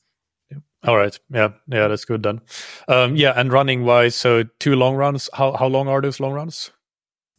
[0.86, 1.18] All right.
[1.30, 1.48] Yeah.
[1.66, 1.88] Yeah.
[1.88, 2.42] That's good then.
[2.88, 3.32] Um, yeah.
[3.36, 5.30] And running wise, so two long runs.
[5.32, 6.70] How, how long are those long runs?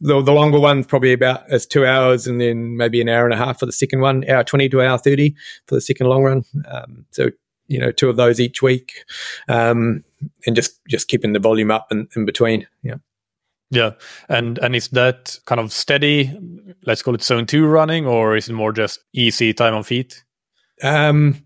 [0.00, 3.34] The, the longer one's probably about as two hours and then maybe an hour and
[3.34, 5.34] a half for the second one, hour 20 to hour 30
[5.66, 6.44] for the second long run.
[6.68, 7.30] Um, so,
[7.68, 9.04] you know, two of those each week
[9.48, 10.04] um,
[10.46, 12.66] and just, just keeping the volume up in, in between.
[12.82, 12.96] Yeah.
[13.70, 13.92] Yeah.
[14.28, 16.38] And, and is that kind of steady,
[16.84, 20.22] let's call it zone two running, or is it more just easy time on feet?
[20.82, 21.42] Um,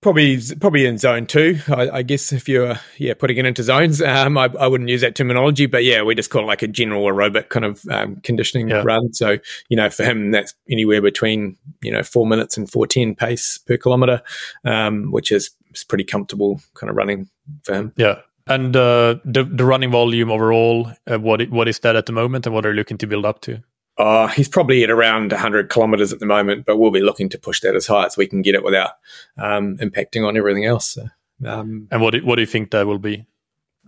[0.00, 1.58] Probably, probably in zone two.
[1.66, 5.00] I, I, guess if you're, yeah, putting it into zones, um, I, I, wouldn't use
[5.00, 8.16] that terminology, but yeah, we just call it like a general aerobic kind of um,
[8.22, 8.82] conditioning yeah.
[8.84, 9.12] run.
[9.12, 13.16] So, you know, for him, that's anywhere between you know four minutes and four ten
[13.16, 14.22] pace per kilometer,
[14.64, 15.50] um, which is,
[15.88, 17.28] pretty comfortable kind of running
[17.62, 17.92] for him.
[17.96, 22.12] Yeah, and uh, the the running volume overall, uh, what what is that at the
[22.12, 23.62] moment, and what are you looking to build up to?
[23.98, 27.38] Uh, he's probably at around 100 kilometers at the moment, but we'll be looking to
[27.38, 28.92] push that as high as we can get it without
[29.36, 30.94] um, impacting on everything else.
[30.94, 31.06] So,
[31.44, 33.26] um, and what do, what do you think that will be?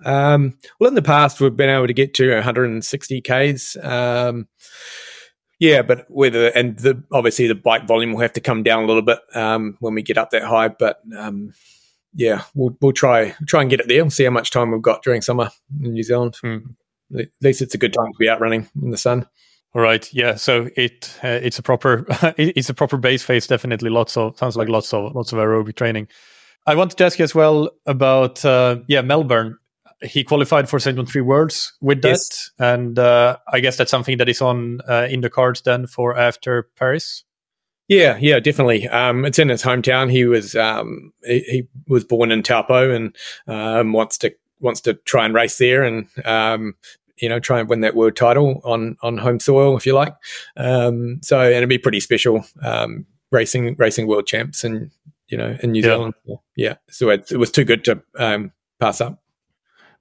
[0.04, 3.76] Um, well, in the past, we've been able to get to 160 Ks.
[3.76, 4.48] Um,
[5.60, 8.86] yeah, but whether, and the, obviously the bike volume will have to come down a
[8.86, 11.52] little bit um, when we get up that high, but um,
[12.14, 14.02] yeah, we'll, we'll try, try and get it there.
[14.02, 15.50] We'll see how much time we've got during summer
[15.82, 16.36] in New Zealand.
[16.42, 16.74] Mm.
[17.16, 19.26] At least it's a good time to be out running in the sun.
[19.74, 20.12] All right.
[20.12, 20.34] Yeah.
[20.34, 22.04] So it uh, it's a proper
[22.36, 23.46] it's a proper base phase.
[23.46, 26.08] Definitely lots of sounds like lots of lots of aerobic training.
[26.66, 29.56] I wanted to ask you as well about uh, yeah Melbourne.
[30.02, 31.08] He qualified for St.
[31.08, 32.50] Three Worlds with that, yes.
[32.58, 36.16] and uh, I guess that's something that is on uh, in the cards then for
[36.16, 37.24] after Paris.
[37.86, 38.88] Yeah, yeah, definitely.
[38.88, 40.10] Um, it's in his hometown.
[40.10, 43.14] He was um, he, he, was born in Taupo and
[43.46, 46.76] um, wants to wants to try and race there and um,
[47.20, 50.14] you know, try and win that world title on on home soil, if you like.
[50.56, 54.90] Um, so, and it'd be pretty special um, racing racing world champs, and
[55.28, 55.88] you know, in New yeah.
[55.88, 56.14] Zealand.
[56.56, 59.22] Yeah, so it, it, was too good to um, pass up.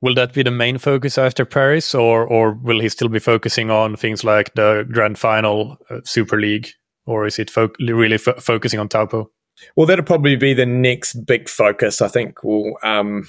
[0.01, 3.69] Will that be the main focus after Paris, or or will he still be focusing
[3.69, 6.69] on things like the Grand Final, uh, Super League,
[7.05, 9.29] or is it fo- really fo- focusing on Taupo?
[9.75, 12.01] Well, that'll probably be the next big focus.
[12.01, 13.27] I think we'll um,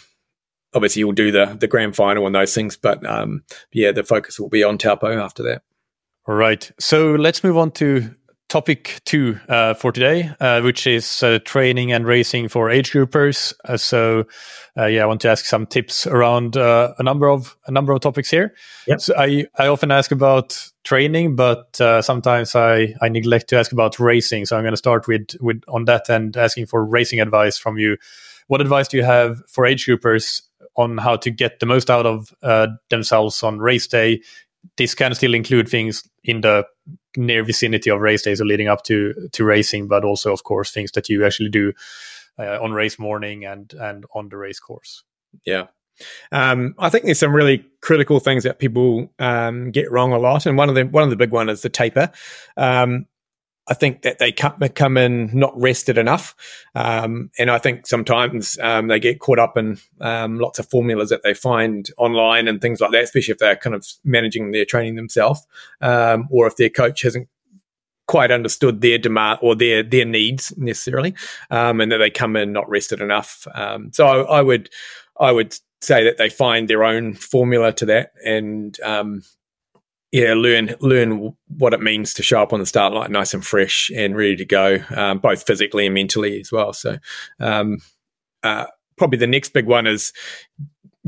[0.74, 4.38] obviously you'll do the the grand final and those things, but um, yeah, the focus
[4.38, 5.62] will be on Taupo after that.
[6.26, 8.14] All right, so let's move on to
[8.50, 13.54] topic two uh, for today, uh, which is uh, training and racing for age groupers.
[13.64, 14.24] Uh, so,
[14.76, 17.92] uh, yeah, I want to ask some tips around uh, a number of a number
[17.92, 18.54] of topics here.
[18.86, 19.00] Yep.
[19.00, 23.98] So I I often ask about training, but sometimes I I neglect to ask about
[23.98, 24.44] racing.
[24.46, 27.78] So I'm going to start with with on that and asking for racing advice from
[27.78, 27.96] you.
[28.48, 30.42] What advice do you have for age groupers
[30.76, 34.22] on how to get the most out of uh, themselves on race day.
[34.76, 36.66] This can still include things in the
[37.16, 40.70] near vicinity of race days or leading up to to racing, but also, of course,
[40.70, 41.72] things that you actually do
[42.38, 45.02] uh, on race morning and and on the race course.
[45.46, 45.66] Yeah,
[46.32, 50.46] um, I think there's some really critical things that people um, get wrong a lot,
[50.46, 52.10] and one of them, one of the big one is the taper.
[52.56, 53.06] Um,
[53.70, 56.34] I think that they come in not rested enough.
[56.74, 61.10] Um, and I think sometimes um, they get caught up in um, lots of formulas
[61.10, 64.64] that they find online and things like that, especially if they're kind of managing their
[64.64, 65.46] training themselves
[65.80, 67.28] um, or if their coach hasn't
[68.08, 71.14] quite understood their demand or their their needs necessarily,
[71.52, 73.46] um, and that they come in not rested enough.
[73.92, 74.68] So I, I, would
[75.20, 79.22] I would say that they find their own formula to that, and um,
[80.12, 83.46] yeah, learn learn what it means to show up on the start line nice and
[83.46, 86.72] fresh and ready to go, um, both physically and mentally as well.
[86.72, 86.98] So,
[87.38, 87.78] um,
[88.42, 90.12] uh, probably the next big one is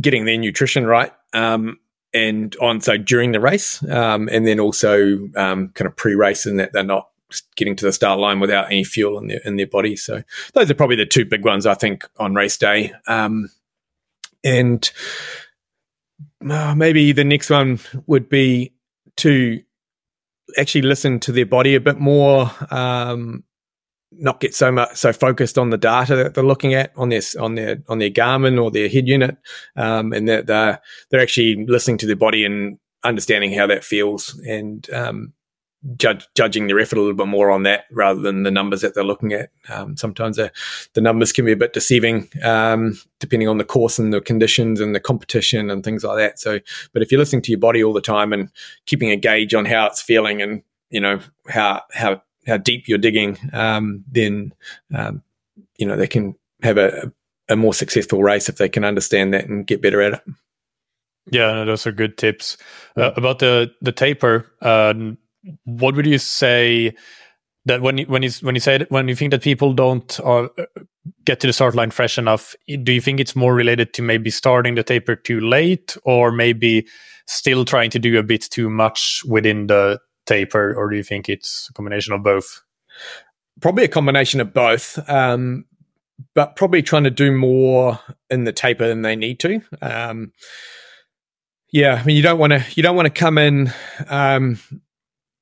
[0.00, 1.12] getting their nutrition right.
[1.32, 1.78] Um,
[2.14, 6.60] and on so during the race, um, and then also um, kind of pre-race, and
[6.60, 7.08] that they're not
[7.56, 9.96] getting to the start line without any fuel in their in their body.
[9.96, 12.92] So those are probably the two big ones I think on race day.
[13.06, 13.50] Um,
[14.44, 14.90] and
[16.48, 18.71] uh, maybe the next one would be
[19.18, 19.60] to
[20.58, 23.44] actually listen to their body a bit more um,
[24.18, 27.22] not get so much so focused on the data that they're looking at on their
[27.40, 29.36] on their on their Garmin or their head unit,
[29.76, 34.38] um, and that they're they're actually listening to their body and understanding how that feels.
[34.46, 35.32] And um,
[35.96, 38.94] judge, judging their effort a little bit more on that rather than the numbers that
[38.94, 39.50] they're looking at.
[39.68, 40.52] Um, sometimes the,
[40.94, 44.80] the numbers can be a bit deceiving um, depending on the course and the conditions
[44.80, 46.38] and the competition and things like that.
[46.38, 46.60] So,
[46.92, 48.50] but if you're listening to your body all the time and
[48.86, 52.98] keeping a gauge on how it's feeling and you know how how how deep you're
[52.98, 54.52] digging, um, then
[54.94, 55.22] um,
[55.78, 57.12] you know they can have a,
[57.48, 60.22] a more successful race if they can understand that and get better at it.
[61.30, 62.56] Yeah, no, those are good tips
[62.96, 64.50] uh, about the the taper.
[64.60, 65.18] Um,
[65.64, 66.94] what would you say
[67.64, 70.18] that when you, when you when you say that, when you think that people don't
[70.20, 70.48] uh,
[71.24, 74.30] get to the start line fresh enough, do you think it's more related to maybe
[74.30, 76.86] starting the taper too late, or maybe
[77.26, 81.28] still trying to do a bit too much within the taper, or do you think
[81.28, 82.62] it's a combination of both?
[83.60, 85.66] Probably a combination of both, um,
[86.34, 88.00] but probably trying to do more
[88.30, 89.60] in the taper than they need to.
[89.80, 90.32] Um,
[91.72, 93.72] yeah, I mean, you don't want to you don't want to come in
[94.08, 94.58] um,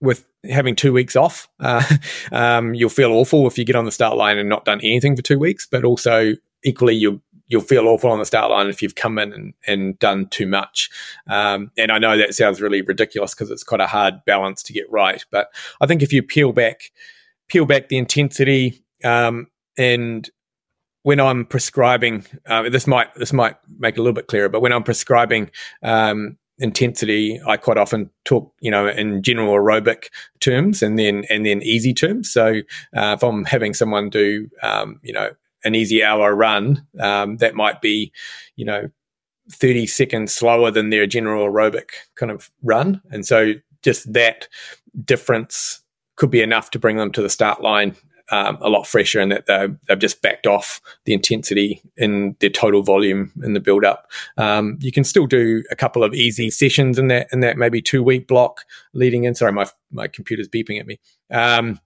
[0.01, 1.49] with having two weeks off.
[1.59, 1.83] Uh,
[2.33, 5.17] um, you'll feel awful if you get on the start line and not done anything
[5.17, 6.35] for two weeks, but also
[6.65, 9.99] equally you'll you'll feel awful on the start line if you've come in and, and
[9.99, 10.89] done too much.
[11.27, 14.73] Um, and I know that sounds really ridiculous because it's quite a hard balance to
[14.73, 15.25] get right.
[15.33, 15.49] But
[15.81, 16.93] I think if you peel back,
[17.49, 20.31] peel back the intensity, um, and
[21.03, 24.49] when I'm prescribing, uh, this might this might make a little bit clearer.
[24.49, 25.51] But when I'm prescribing
[25.83, 31.44] um, intensity, I quite often talk, you know, in general aerobic terms and then and
[31.44, 32.31] then easy terms.
[32.31, 32.61] So
[32.96, 35.31] uh, if I'm having someone do, um, you know,
[35.64, 38.12] an easy hour run, um, that might be,
[38.57, 38.88] you know,
[39.51, 43.01] 30 seconds slower than their general aerobic kind of run.
[43.11, 44.49] And so just that
[45.05, 45.83] difference
[46.16, 47.96] could be enough to bring them to the start line
[48.31, 52.83] um, a lot fresher and that they've just backed off the intensity in their total
[52.83, 54.11] volume in the build up.
[54.37, 57.83] Um, you can still do a couple of easy sessions in that in that maybe
[57.83, 59.35] two week block leading in.
[59.35, 60.99] Sorry, my my computer's beeping at me.
[61.31, 61.81] Um,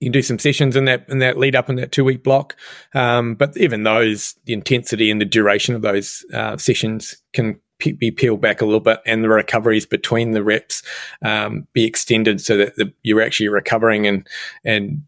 [0.00, 2.22] you can do some sessions in that in that lead up in that two week
[2.22, 2.56] block.
[2.94, 8.10] Um, but even those, the intensity and the duration of those uh, sessions can be
[8.10, 10.82] peeled back a little bit, and the recoveries between the reps
[11.22, 14.26] um, be extended so that the, you're actually recovering and
[14.64, 15.02] and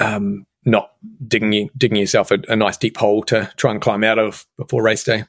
[0.00, 0.92] um, not
[1.26, 4.82] digging digging yourself a, a nice deep hole to try and climb out of before
[4.82, 5.24] race day.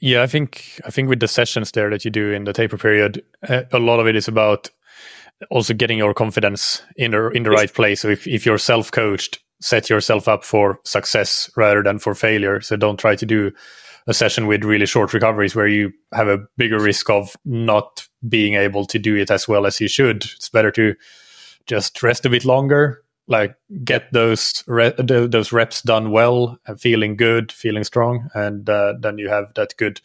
[0.00, 2.78] Yeah, I think I think with the sessions there that you do in the taper
[2.78, 4.70] period, uh, a lot of it is about
[5.50, 8.00] also getting your confidence in the in the right place.
[8.00, 12.60] So if, if you're self coached, set yourself up for success rather than for failure.
[12.60, 13.52] So don't try to do
[14.06, 18.54] a session with really short recoveries where you have a bigger risk of not being
[18.54, 20.24] able to do it as well as you should.
[20.24, 20.94] It's better to
[21.66, 27.52] just rest a bit longer, like get those re- those reps done well, feeling good,
[27.52, 30.00] feeling strong, and uh, then you have that good,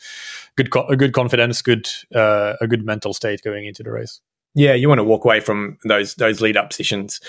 [0.55, 4.21] good, co- a good confidence, good, uh, a good mental state going into the race.
[4.57, 7.21] Yeah, you want to walk away from those those lead up sessions.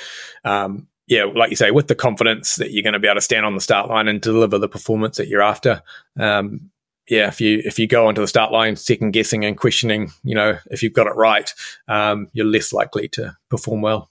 [0.47, 3.21] Um, yeah, like you say, with the confidence that you're going to be able to
[3.21, 5.83] stand on the start line and deliver the performance that you're after.
[6.19, 6.71] Um,
[7.07, 10.35] yeah, if you if you go onto the start line second guessing and questioning, you
[10.35, 11.53] know, if you've got it right,
[11.87, 14.11] um, you're less likely to perform well.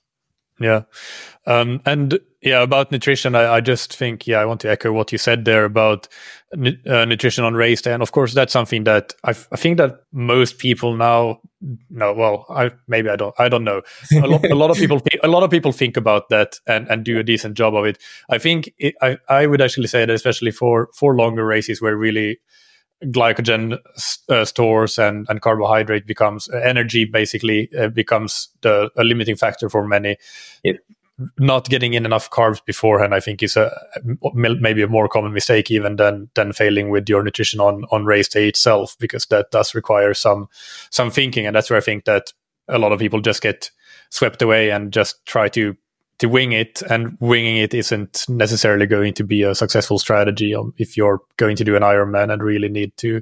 [0.59, 0.83] Yeah.
[1.45, 5.11] Um, and yeah, about nutrition, I, I, just think, yeah, I want to echo what
[5.11, 6.07] you said there about
[6.53, 7.93] uh, nutrition on race day.
[7.93, 11.39] And of course, that's something that I, think that most people now
[11.89, 12.13] know.
[12.13, 13.81] Well, I, maybe I don't, I don't know.
[14.23, 17.03] A lot, a lot of people, a lot of people think about that and, and
[17.03, 17.97] do a decent job of it.
[18.29, 21.95] I think it, I, I would actually say that especially for, for longer races where
[21.95, 22.39] really
[23.05, 23.77] glycogen
[24.29, 29.69] uh, stores and, and carbohydrate becomes uh, energy basically uh, becomes the a limiting factor
[29.69, 30.17] for many.
[31.39, 33.71] Not getting in enough carbs beforehand i think is a
[34.33, 38.27] maybe a more common mistake even than than failing with your nutrition on on race
[38.27, 40.47] day itself because that does require some
[40.91, 41.47] some thinking.
[41.47, 42.33] And that's where i think that
[42.67, 43.71] a lot of people just get
[44.09, 45.75] swept away and just try to
[46.19, 50.97] to wing it and winging it isn't necessarily going to be a successful strategy if
[50.97, 53.21] you're going to do an Ironman and really need to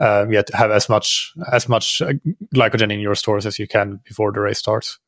[0.00, 2.12] um, yeah, have as much as much uh,
[2.54, 4.98] glycogen in your stores as you can before the race starts.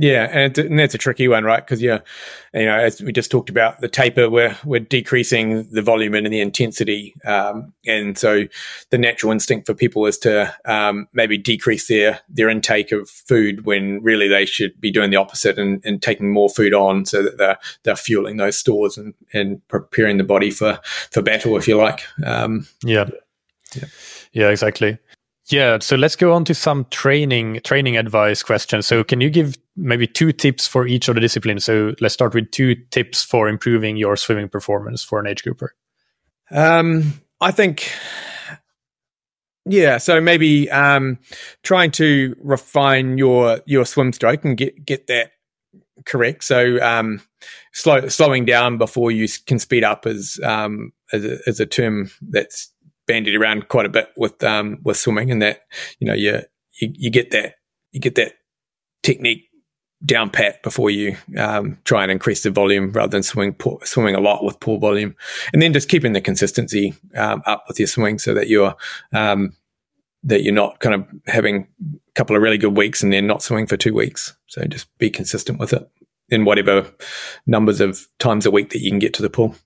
[0.00, 1.62] Yeah, and, and that's a tricky one, right?
[1.62, 1.98] Because yeah,
[2.54, 6.26] you know, as we just talked about the taper, we're we're decreasing the volume and
[6.26, 8.44] the intensity, um, and so
[8.88, 13.66] the natural instinct for people is to um, maybe decrease their their intake of food
[13.66, 17.22] when really they should be doing the opposite and, and taking more food on, so
[17.22, 20.80] that they're they're fueling those stores and, and preparing the body for
[21.10, 22.06] for battle, if you like.
[22.24, 23.10] Um, yeah.
[23.76, 23.84] yeah,
[24.32, 24.96] yeah, exactly.
[25.50, 28.86] Yeah, so let's go on to some training training advice questions.
[28.86, 31.64] So can you give maybe two tips for each of the disciplines?
[31.64, 35.74] So let's start with two tips for improving your swimming performance for an age grouper.
[36.52, 37.92] Um, I think
[39.66, 41.18] yeah, so maybe um,
[41.62, 45.32] trying to refine your your swim stroke and get get that
[46.06, 46.44] correct.
[46.44, 47.20] So um,
[47.72, 52.10] slow, slowing down before you can speed up is um, is, a, is a term
[52.22, 52.72] that's
[53.10, 55.62] bandied around quite a bit with um, with swimming, and that
[55.98, 56.42] you know you,
[56.80, 57.56] you, you get that
[57.90, 58.34] you get that
[59.02, 59.48] technique
[60.06, 64.14] down pat before you um, try and increase the volume rather than swimming poor, swimming
[64.14, 65.16] a lot with poor volume,
[65.52, 68.76] and then just keeping the consistency um, up with your swing so that you're
[69.12, 69.56] um,
[70.22, 73.42] that you're not kind of having a couple of really good weeks and then not
[73.42, 74.36] swimming for two weeks.
[74.46, 75.90] So just be consistent with it
[76.28, 76.86] in whatever
[77.46, 79.56] numbers of times a week that you can get to the pool.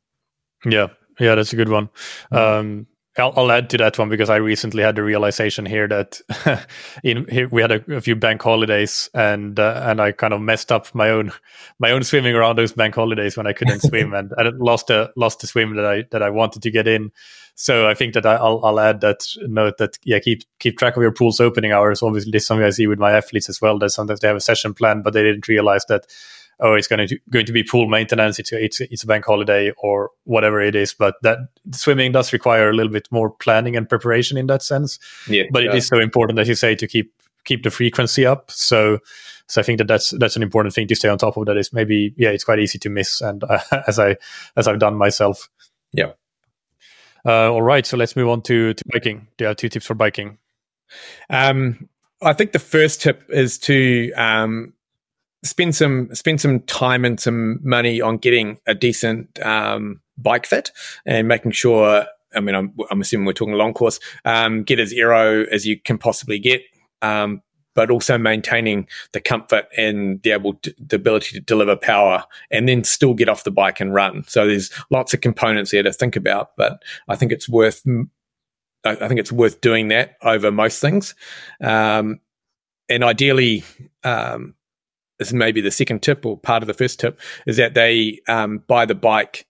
[0.64, 0.88] Yeah,
[1.20, 1.90] yeah, that's a good one.
[2.32, 2.36] Mm-hmm.
[2.36, 2.86] Um,
[3.16, 6.20] I'll, I'll, add to that one because I recently had the realization here that
[7.04, 10.40] in here we had a, a few bank holidays and uh, and I kind of
[10.40, 11.32] messed up my own
[11.78, 15.12] my own swimming around those bank holidays when I couldn't swim and I lost a
[15.16, 17.12] lost the swim that I that I wanted to get in.
[17.56, 20.96] So I think that I, will I'll add that note that yeah keep keep track
[20.96, 22.02] of your pool's opening hours.
[22.02, 23.78] Obviously, this is something I see with my athletes as well.
[23.78, 26.06] That sometimes they have a session plan, but they didn't realize that
[26.60, 28.38] oh, it's going to going to be pool maintenance.
[28.38, 30.94] It's it's it's a bank holiday or whatever it is.
[30.94, 31.38] But that
[31.72, 34.98] swimming does require a little bit more planning and preparation in that sense.
[35.28, 35.70] Yeah, but yeah.
[35.70, 37.12] it is so important, as you say, to keep
[37.44, 38.50] keep the frequency up.
[38.50, 38.98] So
[39.46, 41.46] so I think that that's that's an important thing to stay on top of.
[41.46, 44.16] That is maybe yeah, it's quite easy to miss, and uh, as I
[44.56, 45.48] as I've done myself.
[45.92, 46.12] Yeah.
[47.26, 49.28] Uh, all right, so let's move on to to biking.
[49.36, 50.38] Do you have two tips for biking?
[51.30, 51.88] Um,
[52.22, 54.73] I think the first tip is to um,
[55.44, 60.72] spend some spend some time and some money on getting a decent um, bike fit
[61.06, 62.06] and making sure.
[62.36, 64.00] I mean, I'm, I'm assuming we're talking long course.
[64.24, 66.62] Um, get as aero as you can possibly get,
[67.00, 67.42] um,
[67.74, 72.68] but also maintaining the comfort and the able to, the ability to deliver power, and
[72.68, 74.24] then still get off the bike and run.
[74.26, 77.84] So there's lots of components there to think about, but I think it's worth.
[78.84, 81.14] I think it's worth doing that over most things,
[81.60, 82.18] um,
[82.88, 83.62] and ideally,
[84.02, 84.56] um,
[85.18, 88.20] this is maybe the second tip or part of the first tip is that they
[88.28, 89.46] um, buy the bike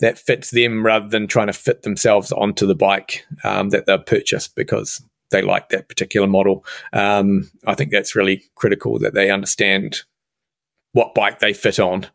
[0.00, 4.04] that fits them rather than trying to fit themselves onto the bike um, that they've
[4.04, 6.64] purchased because they like that particular model.
[6.92, 10.02] Um, I think that's really critical that they understand
[10.92, 12.06] what bike they fit on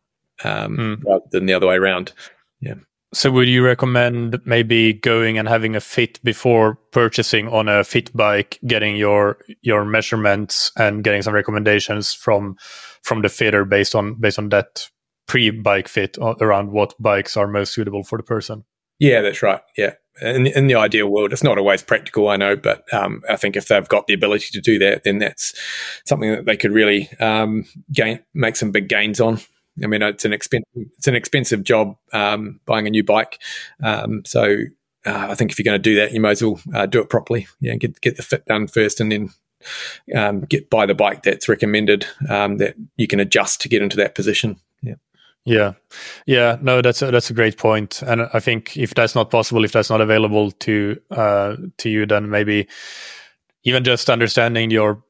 [0.44, 1.04] mm.
[1.04, 2.14] rather than the other way around.
[2.60, 2.76] Yeah.
[3.14, 8.16] So, would you recommend maybe going and having a fit before purchasing on a fit
[8.16, 12.56] bike, getting your your measurements and getting some recommendations from
[13.02, 14.90] from the fitter based on based on that
[15.28, 18.64] pre bike fit around what bikes are most suitable for the person?
[19.00, 19.62] Yeah, that's right.
[19.78, 23.36] Yeah, in, in the ideal world, it's not always practical, I know, but um, I
[23.36, 25.60] think if they've got the ability to do that, then that's
[26.06, 29.40] something that they could really um, gain, make some big gains on.
[29.84, 33.42] I mean, it's an expensive it's an expensive job um, buying a new bike.
[33.82, 34.58] Um, so
[35.06, 37.00] uh, I think if you're going to do that, you might as well uh, do
[37.00, 37.48] it properly.
[37.60, 39.30] Yeah, get get the fit done first, and then
[40.16, 43.98] um, get buy the bike that's recommended um, that you can adjust to get into
[43.98, 44.60] that position.
[44.82, 44.96] Yeah.
[45.44, 45.74] Yeah,
[46.28, 49.66] yeah, no, that's a, that's a great point, and I think if that's not possible,
[49.66, 52.68] if that's not available to uh, to you, then maybe
[53.64, 55.04] even just understanding your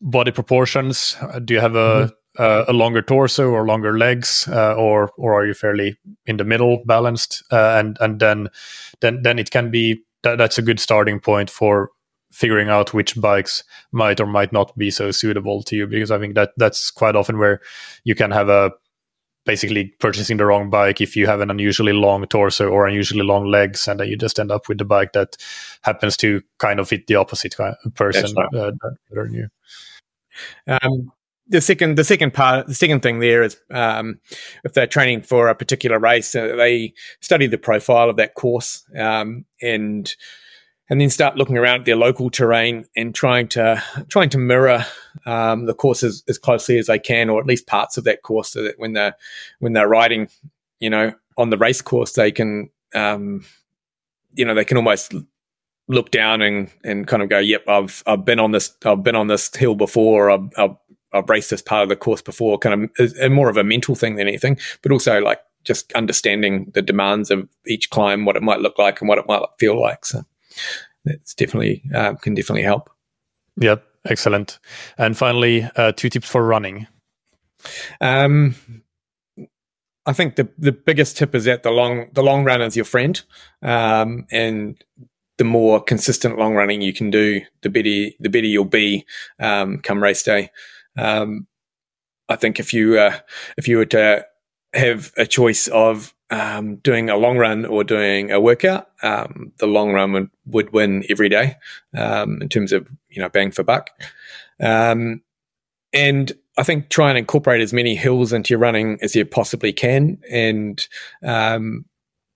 [0.00, 1.18] body proportions.
[1.20, 5.10] Uh, do you have a mm-hmm uh, a longer torso or longer legs, uh, or
[5.16, 5.96] or are you fairly
[6.26, 7.42] in the middle, balanced?
[7.50, 8.48] Uh, and and then
[9.00, 11.90] then then it can be that, that's a good starting point for
[12.32, 13.62] figuring out which bikes
[13.92, 17.14] might or might not be so suitable to you because I think that that's quite
[17.14, 17.60] often where
[18.04, 18.72] you can have a
[19.44, 23.44] basically purchasing the wrong bike if you have an unusually long torso or unusually long
[23.44, 25.36] legs and then you just end up with the bike that
[25.82, 27.54] happens to kind of fit the opposite
[27.94, 28.54] person right.
[28.54, 28.72] uh,
[29.10, 29.48] than you.
[30.66, 31.12] Um,
[31.48, 34.20] the second the second part the second thing there is um,
[34.64, 38.84] if they're training for a particular race uh, they study the profile of that course
[38.96, 40.14] um, and
[40.90, 44.84] and then start looking around at their local terrain and trying to trying to mirror
[45.26, 48.22] um, the course as, as, closely as they can, or at least parts of that
[48.22, 49.14] course, so that when they're
[49.60, 50.28] when they're riding,
[50.80, 53.44] you know, on the race course, they can, um,
[54.34, 55.14] you know, they can almost
[55.88, 59.16] look down and, and kind of go, "Yep, I've I've been on this I've been
[59.16, 60.30] on this hill before.
[60.30, 60.76] I've, I've,
[61.12, 64.16] I've raced this part of the course before." Kind of more of a mental thing
[64.16, 68.60] than anything, but also like just understanding the demands of each climb, what it might
[68.60, 70.04] look like, and what it might feel like.
[70.04, 70.24] So
[71.04, 72.90] it's definitely uh, can definitely help.
[73.60, 74.58] Yep, excellent.
[74.98, 76.86] And finally, uh, two tips for running.
[78.00, 78.54] Um,
[80.06, 82.84] I think the the biggest tip is that the long the long run is your
[82.84, 83.20] friend,
[83.62, 84.82] um, and
[85.38, 89.06] the more consistent long running you can do, the better the better you'll be
[89.38, 90.50] um, come race day.
[90.96, 91.46] Um,
[92.28, 93.18] I think if you uh,
[93.56, 94.26] if you were to
[94.74, 99.66] have a choice of um, doing a long run or doing a workout, um, the
[99.66, 101.56] long run would, would win every day
[101.94, 103.90] um, in terms of you know bang for buck.
[104.58, 105.22] Um,
[105.92, 109.74] and I think try and incorporate as many hills into your running as you possibly
[109.74, 110.18] can.
[110.30, 110.86] And
[111.22, 111.84] um,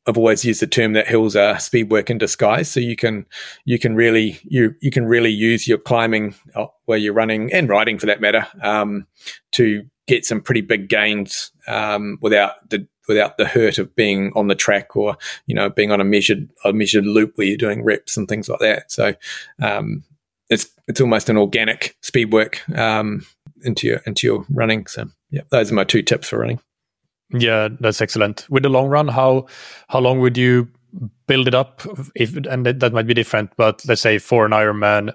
[0.06, 2.70] I've always used the term that hills are speed work in disguise.
[2.70, 3.24] So you can
[3.64, 7.70] you can really you you can really use your climbing uh, where you're running and
[7.70, 9.06] riding for that matter um,
[9.52, 11.50] to get some pretty big gains
[12.20, 16.00] without the without the hurt of being on the track or you know being on
[16.00, 18.90] a measured a measured loop where you're doing reps and things like that.
[18.90, 19.14] So
[19.60, 20.04] um,
[20.50, 23.26] it's it's almost an organic speed work um,
[23.62, 24.86] into your into your running.
[24.86, 26.60] So yeah, those are my two tips for running.
[27.32, 28.46] Yeah, that's excellent.
[28.48, 29.46] With the long run, how
[29.88, 30.68] how long would you
[31.26, 31.82] build it up?
[32.14, 35.12] If and that, might be different, but let's say for an Ironman,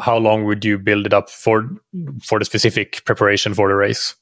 [0.00, 1.68] how long would you build it up for
[2.22, 4.14] for the specific preparation for the race?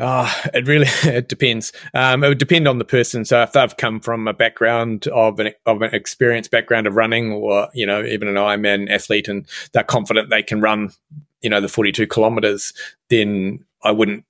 [0.00, 1.72] Uh, it really it depends.
[1.94, 3.24] Um, it would depend on the person.
[3.24, 7.32] So if they've come from a background of an of an experienced background of running,
[7.32, 10.90] or you know even an Ironman athlete, and they're confident they can run,
[11.42, 12.72] you know, the forty two kilometers,
[13.08, 14.24] then I wouldn't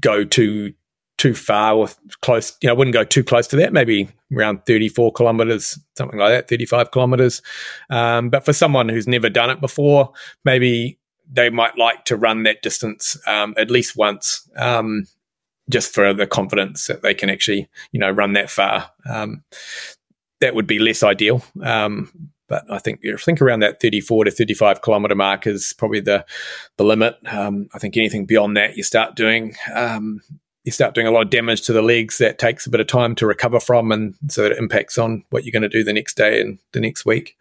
[0.00, 0.72] go too
[1.18, 1.88] too far or
[2.22, 2.56] close.
[2.62, 3.72] You know, I wouldn't go too close to that.
[3.72, 7.42] Maybe around thirty four kilometers, something like that, thirty five kilometers.
[7.90, 10.12] Um, but for someone who's never done it before,
[10.44, 10.99] maybe
[11.32, 15.06] they might like to run that distance um, at least once, um,
[15.68, 18.90] just for the confidence that they can actually, you know, run that far.
[19.08, 19.44] Um,
[20.40, 21.44] that would be less ideal.
[21.62, 26.00] Um, but I think I think around that 34 to 35 kilometer mark is probably
[26.00, 26.26] the
[26.76, 27.16] the limit.
[27.26, 30.20] Um, I think anything beyond that, you start doing um,
[30.64, 32.88] you start doing a lot of damage to the legs that takes a bit of
[32.88, 35.92] time to recover from, and so it impacts on what you're going to do the
[35.92, 37.36] next day and the next week.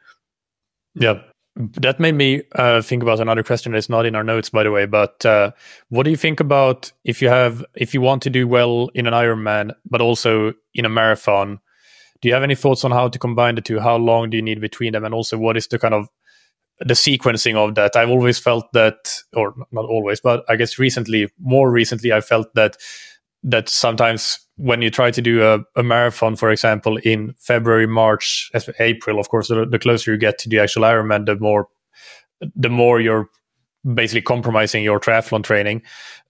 [0.93, 1.21] Yeah,
[1.56, 4.72] that made me uh, think about another question that's not in our notes, by the
[4.72, 4.86] way.
[4.86, 5.52] But uh,
[5.89, 9.08] what do you think about if you have if you want to do well in
[9.08, 11.60] an Ironman, but also in a marathon?
[12.22, 13.80] Do you have any thoughts on how to combine the two?
[13.80, 16.08] How long do you need between them, and also what is the kind of
[16.80, 17.95] the sequencing of that?
[17.95, 22.54] I've always felt that, or not always, but I guess recently, more recently, I felt
[22.56, 22.78] that
[23.43, 28.51] that sometimes when you try to do a, a, marathon, for example, in February, March,
[28.80, 31.70] April, of course, the, the, closer you get to the actual Ironman, the more
[32.55, 33.30] the more you're
[33.93, 35.82] basically compromising your triathlon training.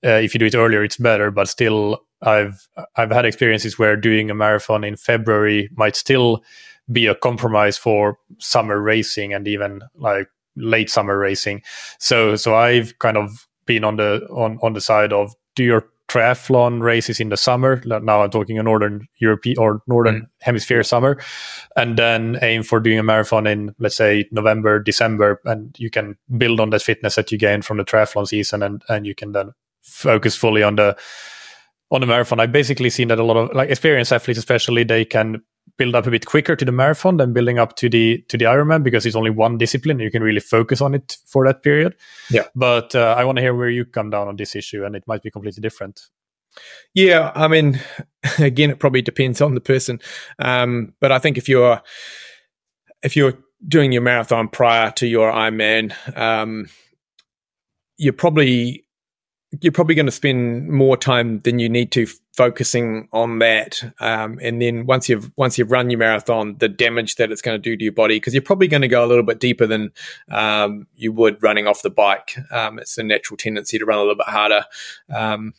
[0.06, 1.32] Uh, if you do it earlier, it's better.
[1.32, 6.44] But still, I've I've had experiences where doing a marathon in February might still
[6.92, 11.64] be a compromise for summer racing and even like late summer racing.
[11.98, 15.88] So so I've kind of been on the on on the side of do your
[16.10, 17.82] triathlon races in the summer.
[17.86, 20.28] Now I'm talking a northern European or northern mm.
[20.42, 21.22] hemisphere summer,
[21.76, 26.18] and then aim for doing a marathon in let's say November, December, and you can
[26.38, 29.32] build on that fitness that you gain from the triathlon season, and and you can
[29.32, 29.52] then
[29.82, 30.98] focus fully on the
[31.92, 32.40] on the marathon.
[32.40, 35.42] I've basically seen that a lot of like experienced athletes, especially, they can
[35.80, 38.46] build up a bit quicker to the marathon than building up to the to the
[38.46, 41.64] Ironman because it's only one discipline and you can really focus on it for that
[41.64, 41.96] period.
[42.30, 42.44] Yeah.
[42.54, 45.04] But uh, I want to hear where you come down on this issue, and it
[45.08, 46.02] might be completely different.
[46.94, 47.80] Yeah, I mean,
[48.40, 50.00] again, it probably depends on the person,
[50.38, 51.82] um, but I think if you're
[53.02, 56.70] if you're doing your marathon prior to your Ironman, um,
[57.98, 58.86] you're probably
[59.62, 62.06] you're probably going to spend more time than you need to
[62.40, 63.84] focusing on that.
[64.00, 67.62] Um, and then once you've once you've run your marathon, the damage that it's going
[67.62, 69.68] to do to your body, because you're probably going to go a little bit deeper
[69.68, 69.92] than
[70.32, 72.38] um, you would running off the bike.
[72.50, 74.64] Um, it's a natural tendency to run a little bit harder
[75.14, 75.54] um,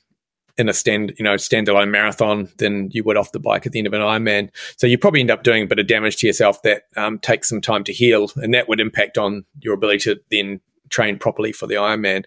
[0.56, 3.78] in a stand, you know, standalone marathon than you would off the bike at the
[3.78, 4.48] end of an Ironman.
[4.78, 7.50] So you probably end up doing a bit of damage to yourself that um, takes
[7.50, 11.52] some time to heal, and that would impact on your ability to then train properly
[11.52, 12.24] for the Ironman.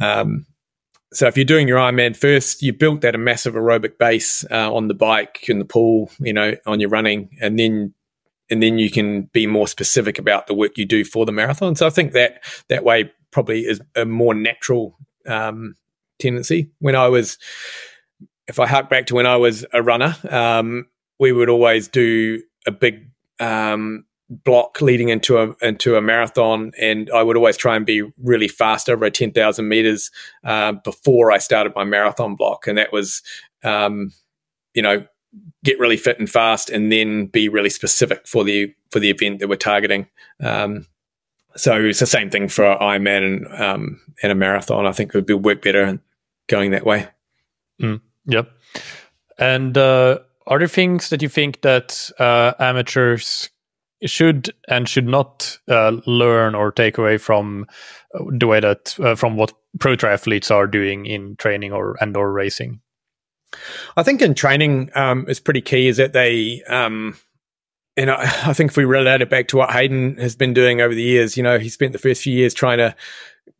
[0.00, 0.46] Um,
[1.14, 4.72] so if you're doing your Ironman first, you built that a massive aerobic base uh,
[4.74, 7.94] on the bike, in the pool, you know, on your running, and then
[8.50, 11.74] and then you can be more specific about the work you do for the marathon.
[11.76, 15.76] So I think that that way probably is a more natural um,
[16.18, 16.70] tendency.
[16.78, 17.38] When I was,
[18.46, 20.86] if I hark back to when I was a runner, um,
[21.18, 23.10] we would always do a big
[23.40, 28.02] um, block leading into a into a marathon, and I would always try and be
[28.22, 30.10] really fast over ten thousand meters
[30.44, 33.22] uh, before I started my marathon block, and that was,
[33.62, 34.12] um,
[34.74, 35.06] you know,
[35.62, 39.40] get really fit and fast, and then be really specific for the for the event
[39.40, 40.08] that we're targeting.
[40.40, 40.86] Um,
[41.56, 44.86] so it's the same thing for Ironman and um, and a marathon.
[44.86, 46.00] I think it would work better
[46.48, 47.08] going that way.
[47.80, 48.50] Mm, yep.
[49.38, 53.50] And uh, are there things that you think that uh, amateurs
[54.04, 57.66] should and should not uh, learn or take away from
[58.14, 62.16] uh, the way that uh, from what pro triathletes are doing in training or and
[62.16, 62.80] or racing?
[63.96, 65.88] I think in training um, is pretty key.
[65.88, 67.16] Is that they um,
[67.96, 70.80] and I, I, think if we relate it back to what Hayden has been doing
[70.80, 72.94] over the years, you know, he spent the first few years trying to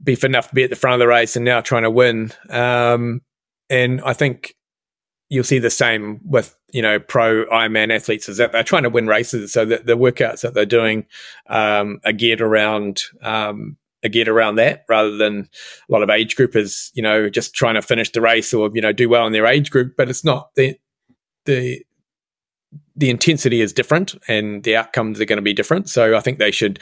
[0.03, 1.91] be fit enough to be at the front of the race and now trying to
[1.91, 2.33] win.
[2.51, 3.23] Um,
[3.71, 4.55] and I think
[5.35, 8.89] you'll see the same with, you know, pro Ironman athletes is that they're trying to
[8.89, 9.53] win races.
[9.53, 11.07] So that the workouts that they're doing
[11.49, 15.49] um, are geared around, um, are geared around that rather than
[15.89, 18.81] a lot of age groupers, you know, just trying to finish the race or, you
[18.81, 19.95] know, do well in their age group.
[19.97, 20.79] But it's not the,
[21.47, 21.85] the,
[22.95, 25.89] the intensity is different and the outcomes are going to be different.
[25.89, 26.79] So I think they should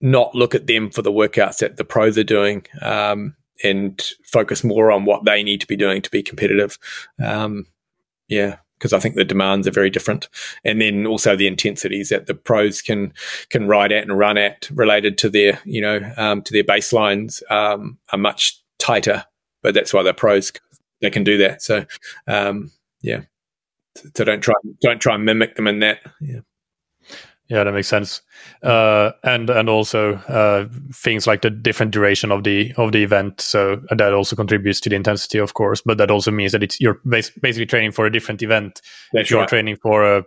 [0.00, 3.34] not look at them for the workouts that the pros are doing um,
[3.64, 6.78] and focus more on what they need to be doing to be competitive.
[7.22, 7.66] Um,
[8.30, 10.28] yeah, because I think the demands are very different,
[10.64, 13.12] and then also the intensities that the pros can
[13.50, 17.42] can ride at and run at related to their you know um, to their baselines
[17.50, 19.24] um, are much tighter.
[19.62, 20.52] But that's why the pros
[21.02, 21.60] they can do that.
[21.60, 21.84] So
[22.26, 22.70] um,
[23.02, 23.22] yeah
[24.14, 26.00] so don't try don't try and mimic them in that.
[26.20, 26.40] Yeah.
[27.50, 28.22] Yeah, that makes sense.
[28.62, 33.40] Uh, and and also uh, things like the different duration of the of the event.
[33.40, 35.82] So that also contributes to the intensity, of course.
[35.84, 38.80] But that also means that it's you're bas- basically training for a different event.
[39.12, 39.48] That's if you're right.
[39.48, 40.24] training for a,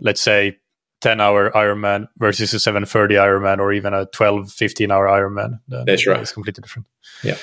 [0.00, 0.58] let's say,
[1.00, 5.60] 10 hour Ironman versus a 730 Ironman or even a 12, 15 hour Ironman.
[5.86, 6.20] That's right.
[6.20, 6.86] It's completely different.
[7.24, 7.36] Yeah.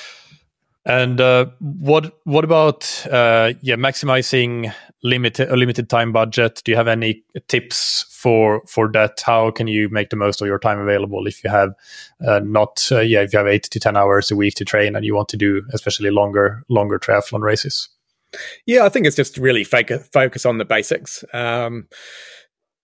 [0.84, 4.72] And uh, what what about uh, yeah maximizing
[5.02, 6.62] limited a limited time budget?
[6.64, 9.20] Do you have any tips for for that?
[9.24, 11.74] How can you make the most of your time available if you have
[12.26, 14.96] uh, not uh, yeah if you have eight to ten hours a week to train
[14.96, 17.88] and you want to do especially longer longer triathlon races?
[18.66, 21.24] Yeah, I think it's just really focus on the basics.
[21.32, 21.88] Um,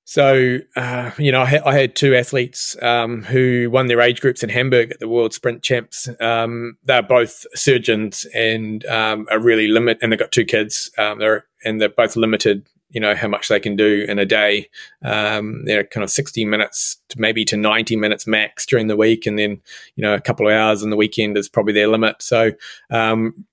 [0.04, 4.20] so, uh, you know, I, ha- I, had two athletes um, who won their age
[4.20, 6.08] groups in Hamburg at the World Sprint Champs.
[6.20, 10.90] Um, they're both surgeons and um, are really limit, and they've got two kids.
[10.98, 12.66] Um, they're and they're both limited.
[12.90, 14.68] You know how much they can do in a day.
[15.02, 19.26] Um, they're kind of sixty minutes to maybe to ninety minutes max during the week,
[19.26, 19.62] and then
[19.96, 22.20] you know a couple of hours on the weekend is probably their limit.
[22.20, 22.52] So,
[22.90, 23.46] um,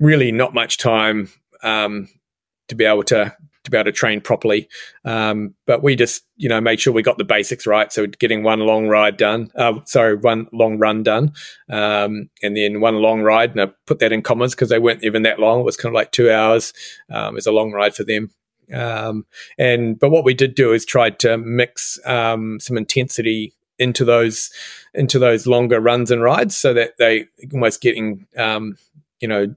[0.00, 1.28] really, not much time
[1.62, 4.68] to be able to to be able to train properly.
[5.04, 7.92] Um, but we just, you know, made sure we got the basics right.
[7.92, 11.32] So getting one long ride done, uh, sorry, one long run done,
[11.68, 13.50] um, and then one long ride.
[13.50, 15.60] And I put that in commas because they weren't even that long.
[15.60, 16.72] It was kind of like two hours
[17.10, 18.30] um, as a long ride for them.
[18.72, 19.26] Um,
[19.58, 24.50] and but what we did do is tried to mix um, some intensity into those
[24.94, 28.76] into those longer runs and rides so that they almost getting um,
[29.20, 29.54] you know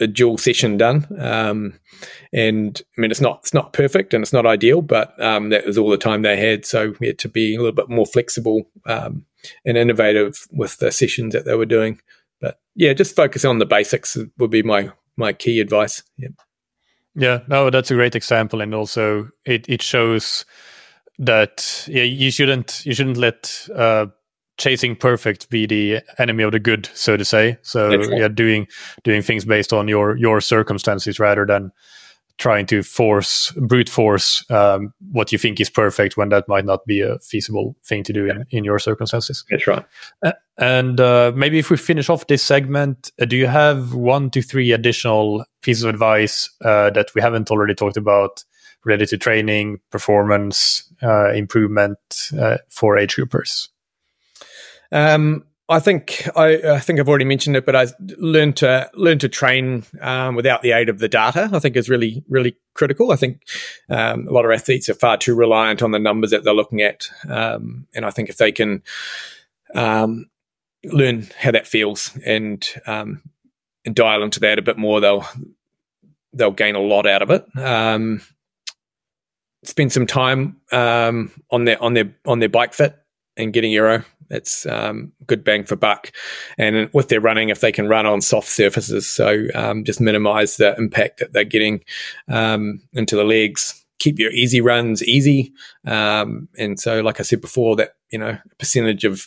[0.00, 1.06] a, dual session done.
[1.18, 1.78] Um,
[2.32, 5.66] and I mean, it's not it's not perfect and it's not ideal, but um, that
[5.66, 6.64] was all the time they had.
[6.64, 9.24] So we had to be a little bit more flexible um,
[9.64, 12.00] and innovative with the sessions that they were doing.
[12.40, 16.02] But yeah, just focus on the basics would be my my key advice.
[16.16, 16.28] Yeah.
[17.14, 20.44] Yeah, no, that's a great example, and also it it shows
[21.18, 24.06] that yeah, you shouldn't you shouldn't let uh,
[24.58, 27.58] chasing perfect be the enemy of the good, so to say.
[27.62, 28.10] So right.
[28.10, 28.66] yeah, doing
[29.04, 31.72] doing things based on your your circumstances rather than
[32.38, 36.86] trying to force brute force um, what you think is perfect when that might not
[36.86, 38.34] be a feasible thing to do yeah.
[38.34, 39.44] in, in your circumstances.
[39.50, 39.84] That's right.
[40.24, 44.30] Uh, and uh, maybe if we finish off this segment, uh, do you have one
[44.30, 48.44] to three additional pieces of advice uh, that we haven't already talked about
[48.84, 51.98] related to training, performance, uh, improvement
[52.38, 53.68] uh, for age groupers?
[54.92, 59.18] Um, I think I, I, think I've already mentioned it, but I learned to learn
[59.18, 61.50] to train um, without the aid of the data.
[61.52, 63.12] I think is really really critical.
[63.12, 63.42] I think
[63.90, 66.80] um, a lot of athletes are far too reliant on the numbers that they're looking
[66.80, 68.82] at, um, and I think if they can
[69.74, 70.30] um,
[70.84, 73.22] learn how that feels and um,
[73.84, 75.26] and dial into that a bit more, they'll
[76.32, 77.44] they'll gain a lot out of it.
[77.58, 78.22] Um,
[79.64, 82.96] spend some time um, on their on their on their bike fit
[83.36, 84.02] and getting aero.
[84.30, 86.12] It's um, good bang for buck,
[86.56, 90.56] and with their running, if they can run on soft surfaces, so um, just minimise
[90.56, 91.82] the impact that they're getting
[92.28, 93.84] um, into the legs.
[93.98, 95.52] Keep your easy runs easy,
[95.86, 99.26] um, and so like I said before, that you know percentage of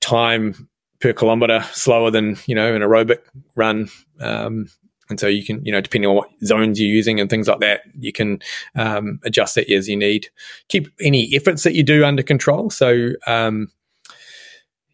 [0.00, 0.68] time
[1.00, 3.20] per kilometer slower than you know an aerobic
[3.56, 3.88] run
[4.20, 4.66] um,
[5.10, 7.60] and so you can, you know, depending on what zones you're using and things like
[7.60, 8.40] that, you can
[8.76, 10.28] um, adjust that as you need.
[10.68, 12.70] Keep any efforts that you do under control.
[12.70, 13.10] So,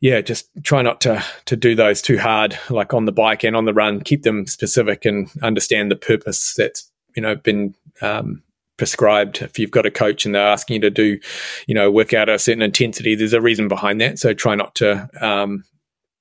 [0.01, 3.57] yeah, just try not to to do those too hard, like on the bike and
[3.57, 4.01] on the run.
[4.01, 8.43] Keep them specific and understand the purpose that's you know been um,
[8.77, 9.43] prescribed.
[9.43, 11.19] If you've got a coach and they're asking you to do,
[11.67, 14.19] you know, work out a certain intensity, there's a reason behind that.
[14.19, 15.65] So try not to um,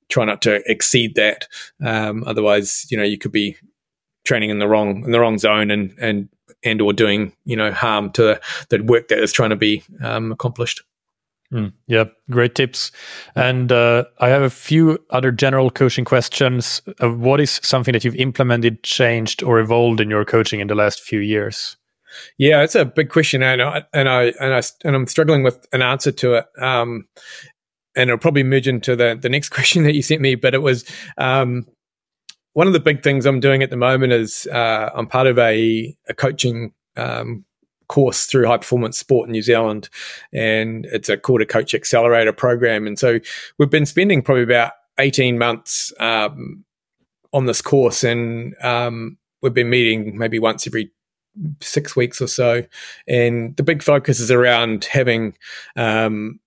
[0.09, 1.47] try not to exceed that.
[1.83, 3.57] Um, otherwise, you know, you could be
[4.23, 6.29] training in the wrong in the wrong zone and and
[6.63, 10.31] and or doing you know harm to the work that is trying to be um,
[10.31, 10.81] accomplished.
[11.55, 12.91] Mm, yeah, great tips.
[13.33, 16.81] And uh, I have a few other general coaching questions.
[17.01, 20.75] Uh, what is something that you've implemented, changed, or evolved in your coaching in the
[20.75, 21.77] last few years?
[22.37, 25.65] Yeah, it's a big question, and I and I and I and I'm struggling with
[25.71, 26.45] an answer to it.
[26.61, 27.07] Um,
[27.95, 30.35] and it'll probably merge into the the next question that you sent me.
[30.35, 30.83] But it was
[31.17, 31.65] um,
[32.51, 35.37] one of the big things I'm doing at the moment is uh, I'm part of
[35.39, 37.45] a, a coaching um,
[37.87, 39.89] course through High Performance Sport in New Zealand,
[40.33, 42.87] and it's a quarter Coach Accelerator program.
[42.87, 43.19] And so
[43.57, 46.63] we've been spending probably about 18 months um,
[47.33, 50.91] on this course, and um, we've been meeting maybe once every
[51.61, 52.63] six weeks or so.
[53.07, 55.35] And the big focus is around having
[55.75, 56.39] um,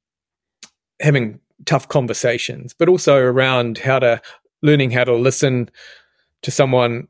[1.00, 4.20] having tough conversations, but also around how to
[4.62, 5.70] learning how to listen
[6.42, 7.08] to someone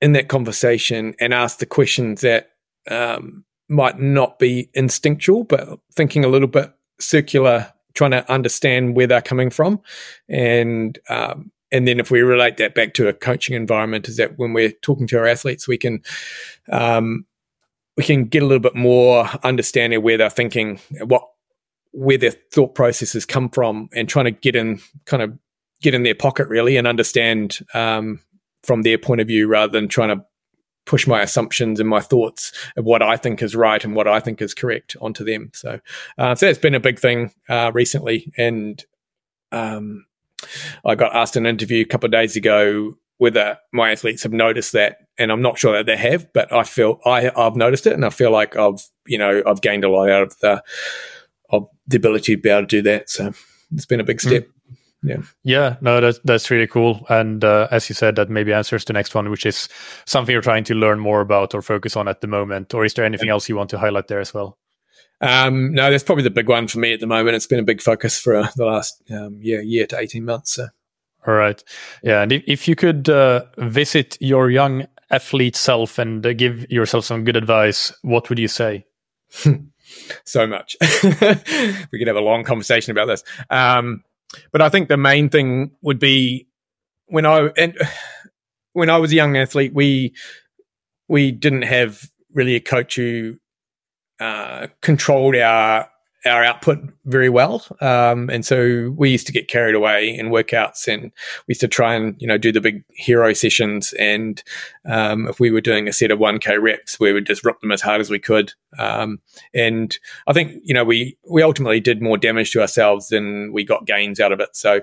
[0.00, 2.50] in that conversation and ask the questions that
[2.90, 9.06] um, might not be instinctual, but thinking a little bit circular, trying to understand where
[9.06, 9.80] they're coming from,
[10.28, 14.38] and um, and then if we relate that back to a coaching environment, is that
[14.38, 16.02] when we're talking to our athletes, we can
[16.70, 17.24] um,
[17.96, 21.26] we can get a little bit more understanding where they're thinking, what
[21.92, 25.36] where their thought processes come from, and trying to get in kind of
[25.80, 28.20] get in their pocket really and understand um,
[28.62, 30.24] from their point of view rather than trying to
[30.84, 34.20] push my assumptions and my thoughts of what I think is right and what I
[34.20, 35.50] think is correct onto them.
[35.54, 35.80] So,
[36.18, 38.32] uh, so that's been a big thing uh, recently.
[38.36, 38.84] And
[39.52, 40.06] um,
[40.84, 44.32] I got asked in an interview a couple of days ago whether my athletes have
[44.32, 47.86] noticed that, and I'm not sure that they have, but I feel I I've noticed
[47.86, 50.62] it, and I feel like I've you know I've gained a lot out of the
[51.50, 53.08] of the ability to be able to do that.
[53.08, 53.32] So
[53.72, 54.44] it's been a big step.
[54.44, 54.52] Mm
[55.02, 55.22] yeah.
[55.42, 57.04] Yeah no that's that's really cool.
[57.08, 59.68] And uh, as you said that maybe answers the next one which is
[60.04, 62.94] something you're trying to learn more about or focus on at the moment or is
[62.94, 63.34] there anything yeah.
[63.34, 64.58] else you want to highlight there as well?
[65.20, 67.36] Um, no that's probably the big one for me at the moment.
[67.36, 70.54] It's been a big focus for uh, the last um, year year to 18 months
[70.54, 70.68] so.
[71.26, 71.62] all right.
[72.02, 76.70] Yeah and if, if you could uh, visit your young athlete self and uh, give
[76.70, 78.86] yourself some good advice what would you say?
[80.24, 80.76] So much.
[81.92, 83.22] We could have a long conversation about this.
[83.50, 84.02] Um,
[84.50, 86.48] but I think the main thing would be
[87.06, 87.76] when I and
[88.72, 90.14] when I was a young athlete, we
[91.08, 93.36] we didn't have really a coach who
[94.20, 95.88] uh, controlled our
[96.24, 97.64] our output very well.
[97.80, 101.68] Um, and so we used to get carried away in workouts and we used to
[101.68, 103.92] try and, you know, do the big hero sessions.
[103.94, 104.42] And
[104.84, 107.72] um, if we were doing a set of 1K reps, we would just rip them
[107.72, 108.52] as hard as we could.
[108.78, 109.20] Um,
[109.54, 113.64] and I think, you know, we, we ultimately did more damage to ourselves than we
[113.64, 114.54] got gains out of it.
[114.56, 114.82] So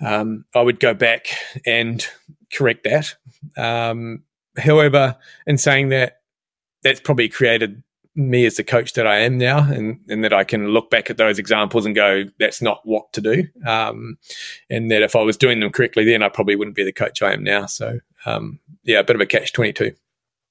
[0.00, 1.28] um, I would go back
[1.66, 2.06] and
[2.52, 3.14] correct that.
[3.56, 4.22] Um,
[4.56, 6.20] however, in saying that,
[6.82, 7.82] that's probably created
[8.16, 11.10] me as the coach that I am now, and, and that I can look back
[11.10, 13.44] at those examples and go, that's not what to do.
[13.66, 14.18] Um,
[14.70, 17.22] and that if I was doing them correctly, then I probably wouldn't be the coach
[17.22, 17.66] I am now.
[17.66, 19.92] So, um, yeah, a bit of a catch 22.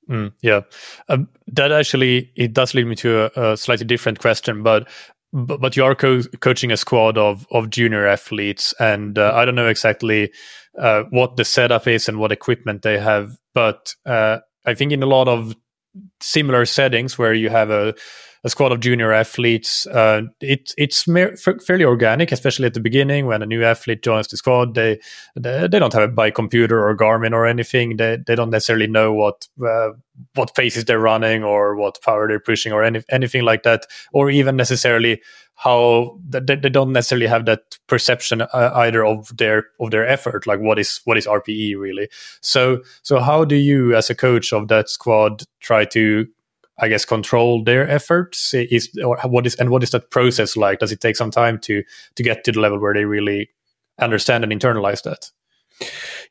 [0.10, 0.62] Mm, yeah,
[1.08, 4.90] um, that actually it does lead me to a, a slightly different question, but
[5.32, 9.46] but, but you are co- coaching a squad of of junior athletes, and uh, I
[9.46, 10.32] don't know exactly
[10.78, 15.04] uh, what the setup is and what equipment they have, but uh, I think in
[15.04, 15.56] a lot of
[16.22, 17.94] similar settings where you have a,
[18.44, 19.88] a squad of junior athletes.
[19.88, 21.04] Uh, it, it's
[21.66, 24.76] fairly organic, especially at the beginning when a new athlete joins the squad.
[24.76, 25.00] They
[25.36, 27.98] they, they don't have a bike computer or Garmin or anything.
[27.98, 29.92] They they don't necessarily know what uh,
[30.36, 34.30] what paces they're running or what power they're pushing or any, anything like that, or
[34.30, 35.22] even necessarily
[35.56, 40.48] how they, they don't necessarily have that perception uh, either of their of their effort
[40.48, 42.10] like what is what is rpe really
[42.42, 46.28] so so how do you as a coach of that squad try to
[46.80, 48.54] I guess, control their efforts?
[48.54, 50.80] Is or what is and what is that process like?
[50.80, 51.84] Does it take some time to
[52.16, 53.50] to get to the level where they really
[54.00, 55.30] understand and internalize that?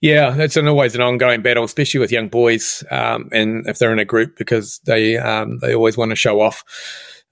[0.00, 3.92] Yeah, that's an, always an ongoing battle, especially with young boys, um, and if they're
[3.92, 6.64] in a group because they um, they always want to show off,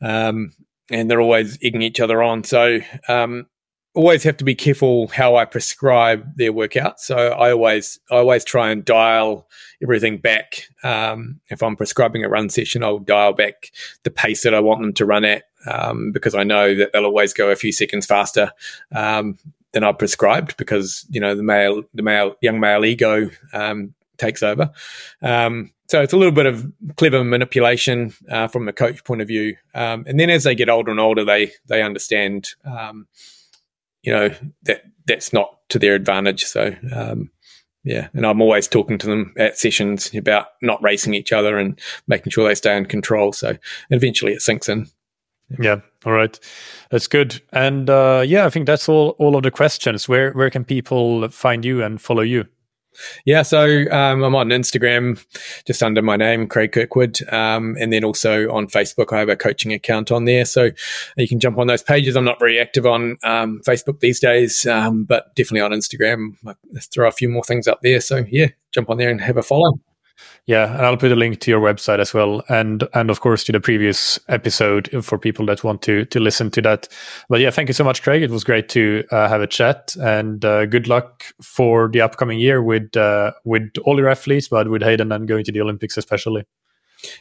[0.01, 0.53] um,
[0.91, 2.45] and they're always egging each other on.
[2.45, 3.47] So um,
[3.95, 7.01] always have to be careful how I prescribe their workout.
[7.01, 9.49] So I always I always try and dial
[9.83, 10.69] everything back.
[10.83, 13.71] Um, if I'm prescribing a run session, I'll dial back
[14.05, 17.05] the pace that I want them to run at um, because I know that they'll
[17.05, 18.53] always go a few seconds faster
[18.95, 19.39] um,
[19.73, 24.43] than I've prescribed because you know the male the male young male ego um, takes
[24.43, 24.71] over.
[25.23, 29.29] Um, so it's a little bit of clever manipulation uh, from the coach point of
[29.29, 32.49] view, um, and then as they get older and older, they they understand
[34.03, 34.31] you know
[34.63, 36.45] that that's not to their advantage.
[36.45, 37.31] So um,
[37.85, 41.79] yeah, and I'm always talking to them at sessions about not racing each other and
[42.07, 43.33] making sure they stay in control.
[43.33, 43.57] So
[43.91, 44.87] eventually it sinks in.
[45.59, 45.81] Yeah.
[46.07, 46.39] All right.
[46.91, 47.43] That's good.
[47.53, 50.09] And uh, yeah, I think that's all all of the questions.
[50.09, 52.47] Where where can people find you and follow you?
[53.25, 55.25] Yeah, so um, I'm on Instagram
[55.67, 57.21] just under my name, Craig Kirkwood.
[57.33, 60.45] Um, and then also on Facebook, I have a coaching account on there.
[60.45, 60.71] So
[61.17, 62.17] you can jump on those pages.
[62.17, 66.37] I'm not very active on um, Facebook these days, um, but definitely on Instagram.
[66.47, 68.01] I throw a few more things up there.
[68.01, 69.79] So yeah, jump on there and have a follow.
[70.47, 73.45] Yeah, and I'll put a link to your website as well, and and of course
[73.45, 76.89] to the previous episode for people that want to to listen to that.
[77.29, 78.23] But yeah, thank you so much, Craig.
[78.23, 82.41] It was great to uh, have a chat, and uh, good luck for the upcoming
[82.41, 85.97] year with uh, with all your athletes, but with Hayden and going to the Olympics
[85.97, 86.45] especially.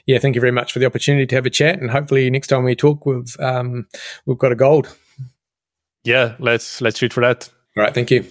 [0.05, 2.47] Yeah, thank you very much for the opportunity to have a chat, and hopefully next
[2.47, 3.87] time we talk, we've um,
[4.25, 4.95] we've got a gold.
[6.03, 7.49] Yeah, let's let's shoot for that.
[7.77, 8.25] All right, thank you.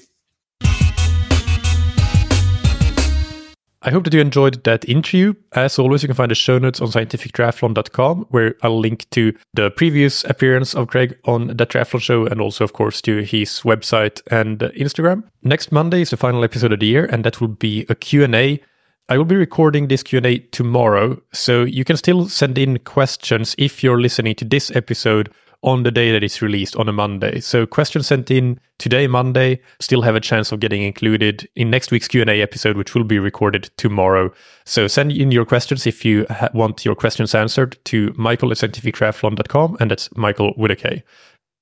[3.82, 5.34] I hope that you enjoyed that interview.
[5.52, 9.70] As always, you can find the show notes on scientifictriathlon.com, where I'll link to the
[9.70, 14.20] previous appearance of Craig on the triathlon show and also, of course, to his website
[14.32, 15.22] and Instagram.
[15.44, 18.60] Next Monday is the final episode of the year, and that will be a Q&A.
[19.08, 23.84] I will be recording this Q&A tomorrow, so you can still send in questions if
[23.84, 25.32] you're listening to this episode
[25.62, 27.40] on the day that it's released on a Monday.
[27.40, 31.90] So questions sent in today, Monday, still have a chance of getting included in next
[31.90, 34.32] week's Q&A episode, which will be recorded tomorrow.
[34.64, 38.58] So send in your questions if you ha- want your questions answered to mikael at
[38.58, 41.02] scientifictriathlon.com, and that's Mikael with a K.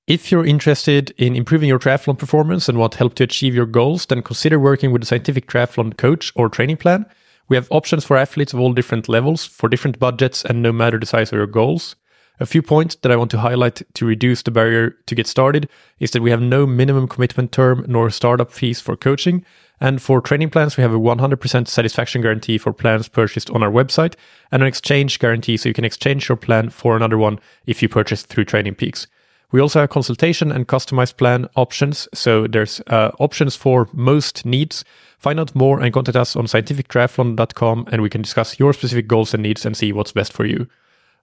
[0.07, 4.07] If you're interested in improving your triathlon performance and want help to achieve your goals,
[4.07, 7.07] then consider working with a scientific triathlon coach or training plan.
[7.49, 10.99] We have options for athletes of all different levels, for different budgets, and no matter
[10.99, 11.97] the size of your goals.
[12.39, 15.71] A few points that I want to highlight to reduce the barrier to get started
[16.01, 19.43] is that we have no minimum commitment term nor startup fees for coaching.
[19.81, 23.71] And for training plans, we have a 100% satisfaction guarantee for plans purchased on our
[23.71, 24.15] website
[24.53, 27.89] and an exchange guarantee so you can exchange your plan for another one if you
[27.89, 29.07] purchase through TrainingPeaks.
[29.53, 32.07] We also have consultation and customized plan options.
[32.13, 34.85] So there's uh, options for most needs.
[35.19, 39.33] Find out more and contact us on scientifictriathlon.com and we can discuss your specific goals
[39.33, 40.69] and needs and see what's best for you.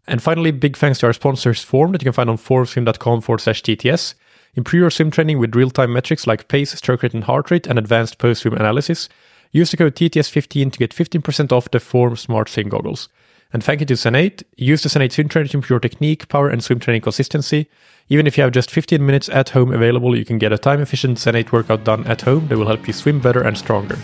[0.07, 3.39] And finally, big thanks to our sponsors Form that you can find on formswim.com forward
[3.39, 4.15] slash TTS.
[4.55, 7.65] Improve your swim training with real time metrics like pace, stroke rate, and heart rate,
[7.65, 9.09] and advanced post swim analysis.
[9.51, 13.07] Use the code TTS15 to get 15% off the Form Smart Swim Goggles.
[13.53, 14.43] And thank you to Zen8.
[14.57, 17.69] Use the Zen8 swim trainer to improve your technique, power, and swim training consistency.
[18.09, 20.81] Even if you have just 15 minutes at home available, you can get a time
[20.81, 23.97] efficient Zen8 workout done at home that will help you swim better and stronger.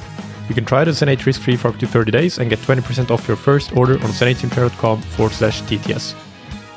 [0.50, 3.28] You can try the Zen8 risk-free for up to 30 days and get 20% off
[3.28, 6.14] your first order on zen8swimtrainer.com forward slash TTS.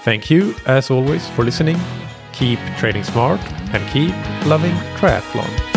[0.04, 1.78] Thank you, as always, for listening.
[2.32, 3.40] Keep training smart
[3.72, 4.14] and keep
[4.46, 5.71] loving triathlon.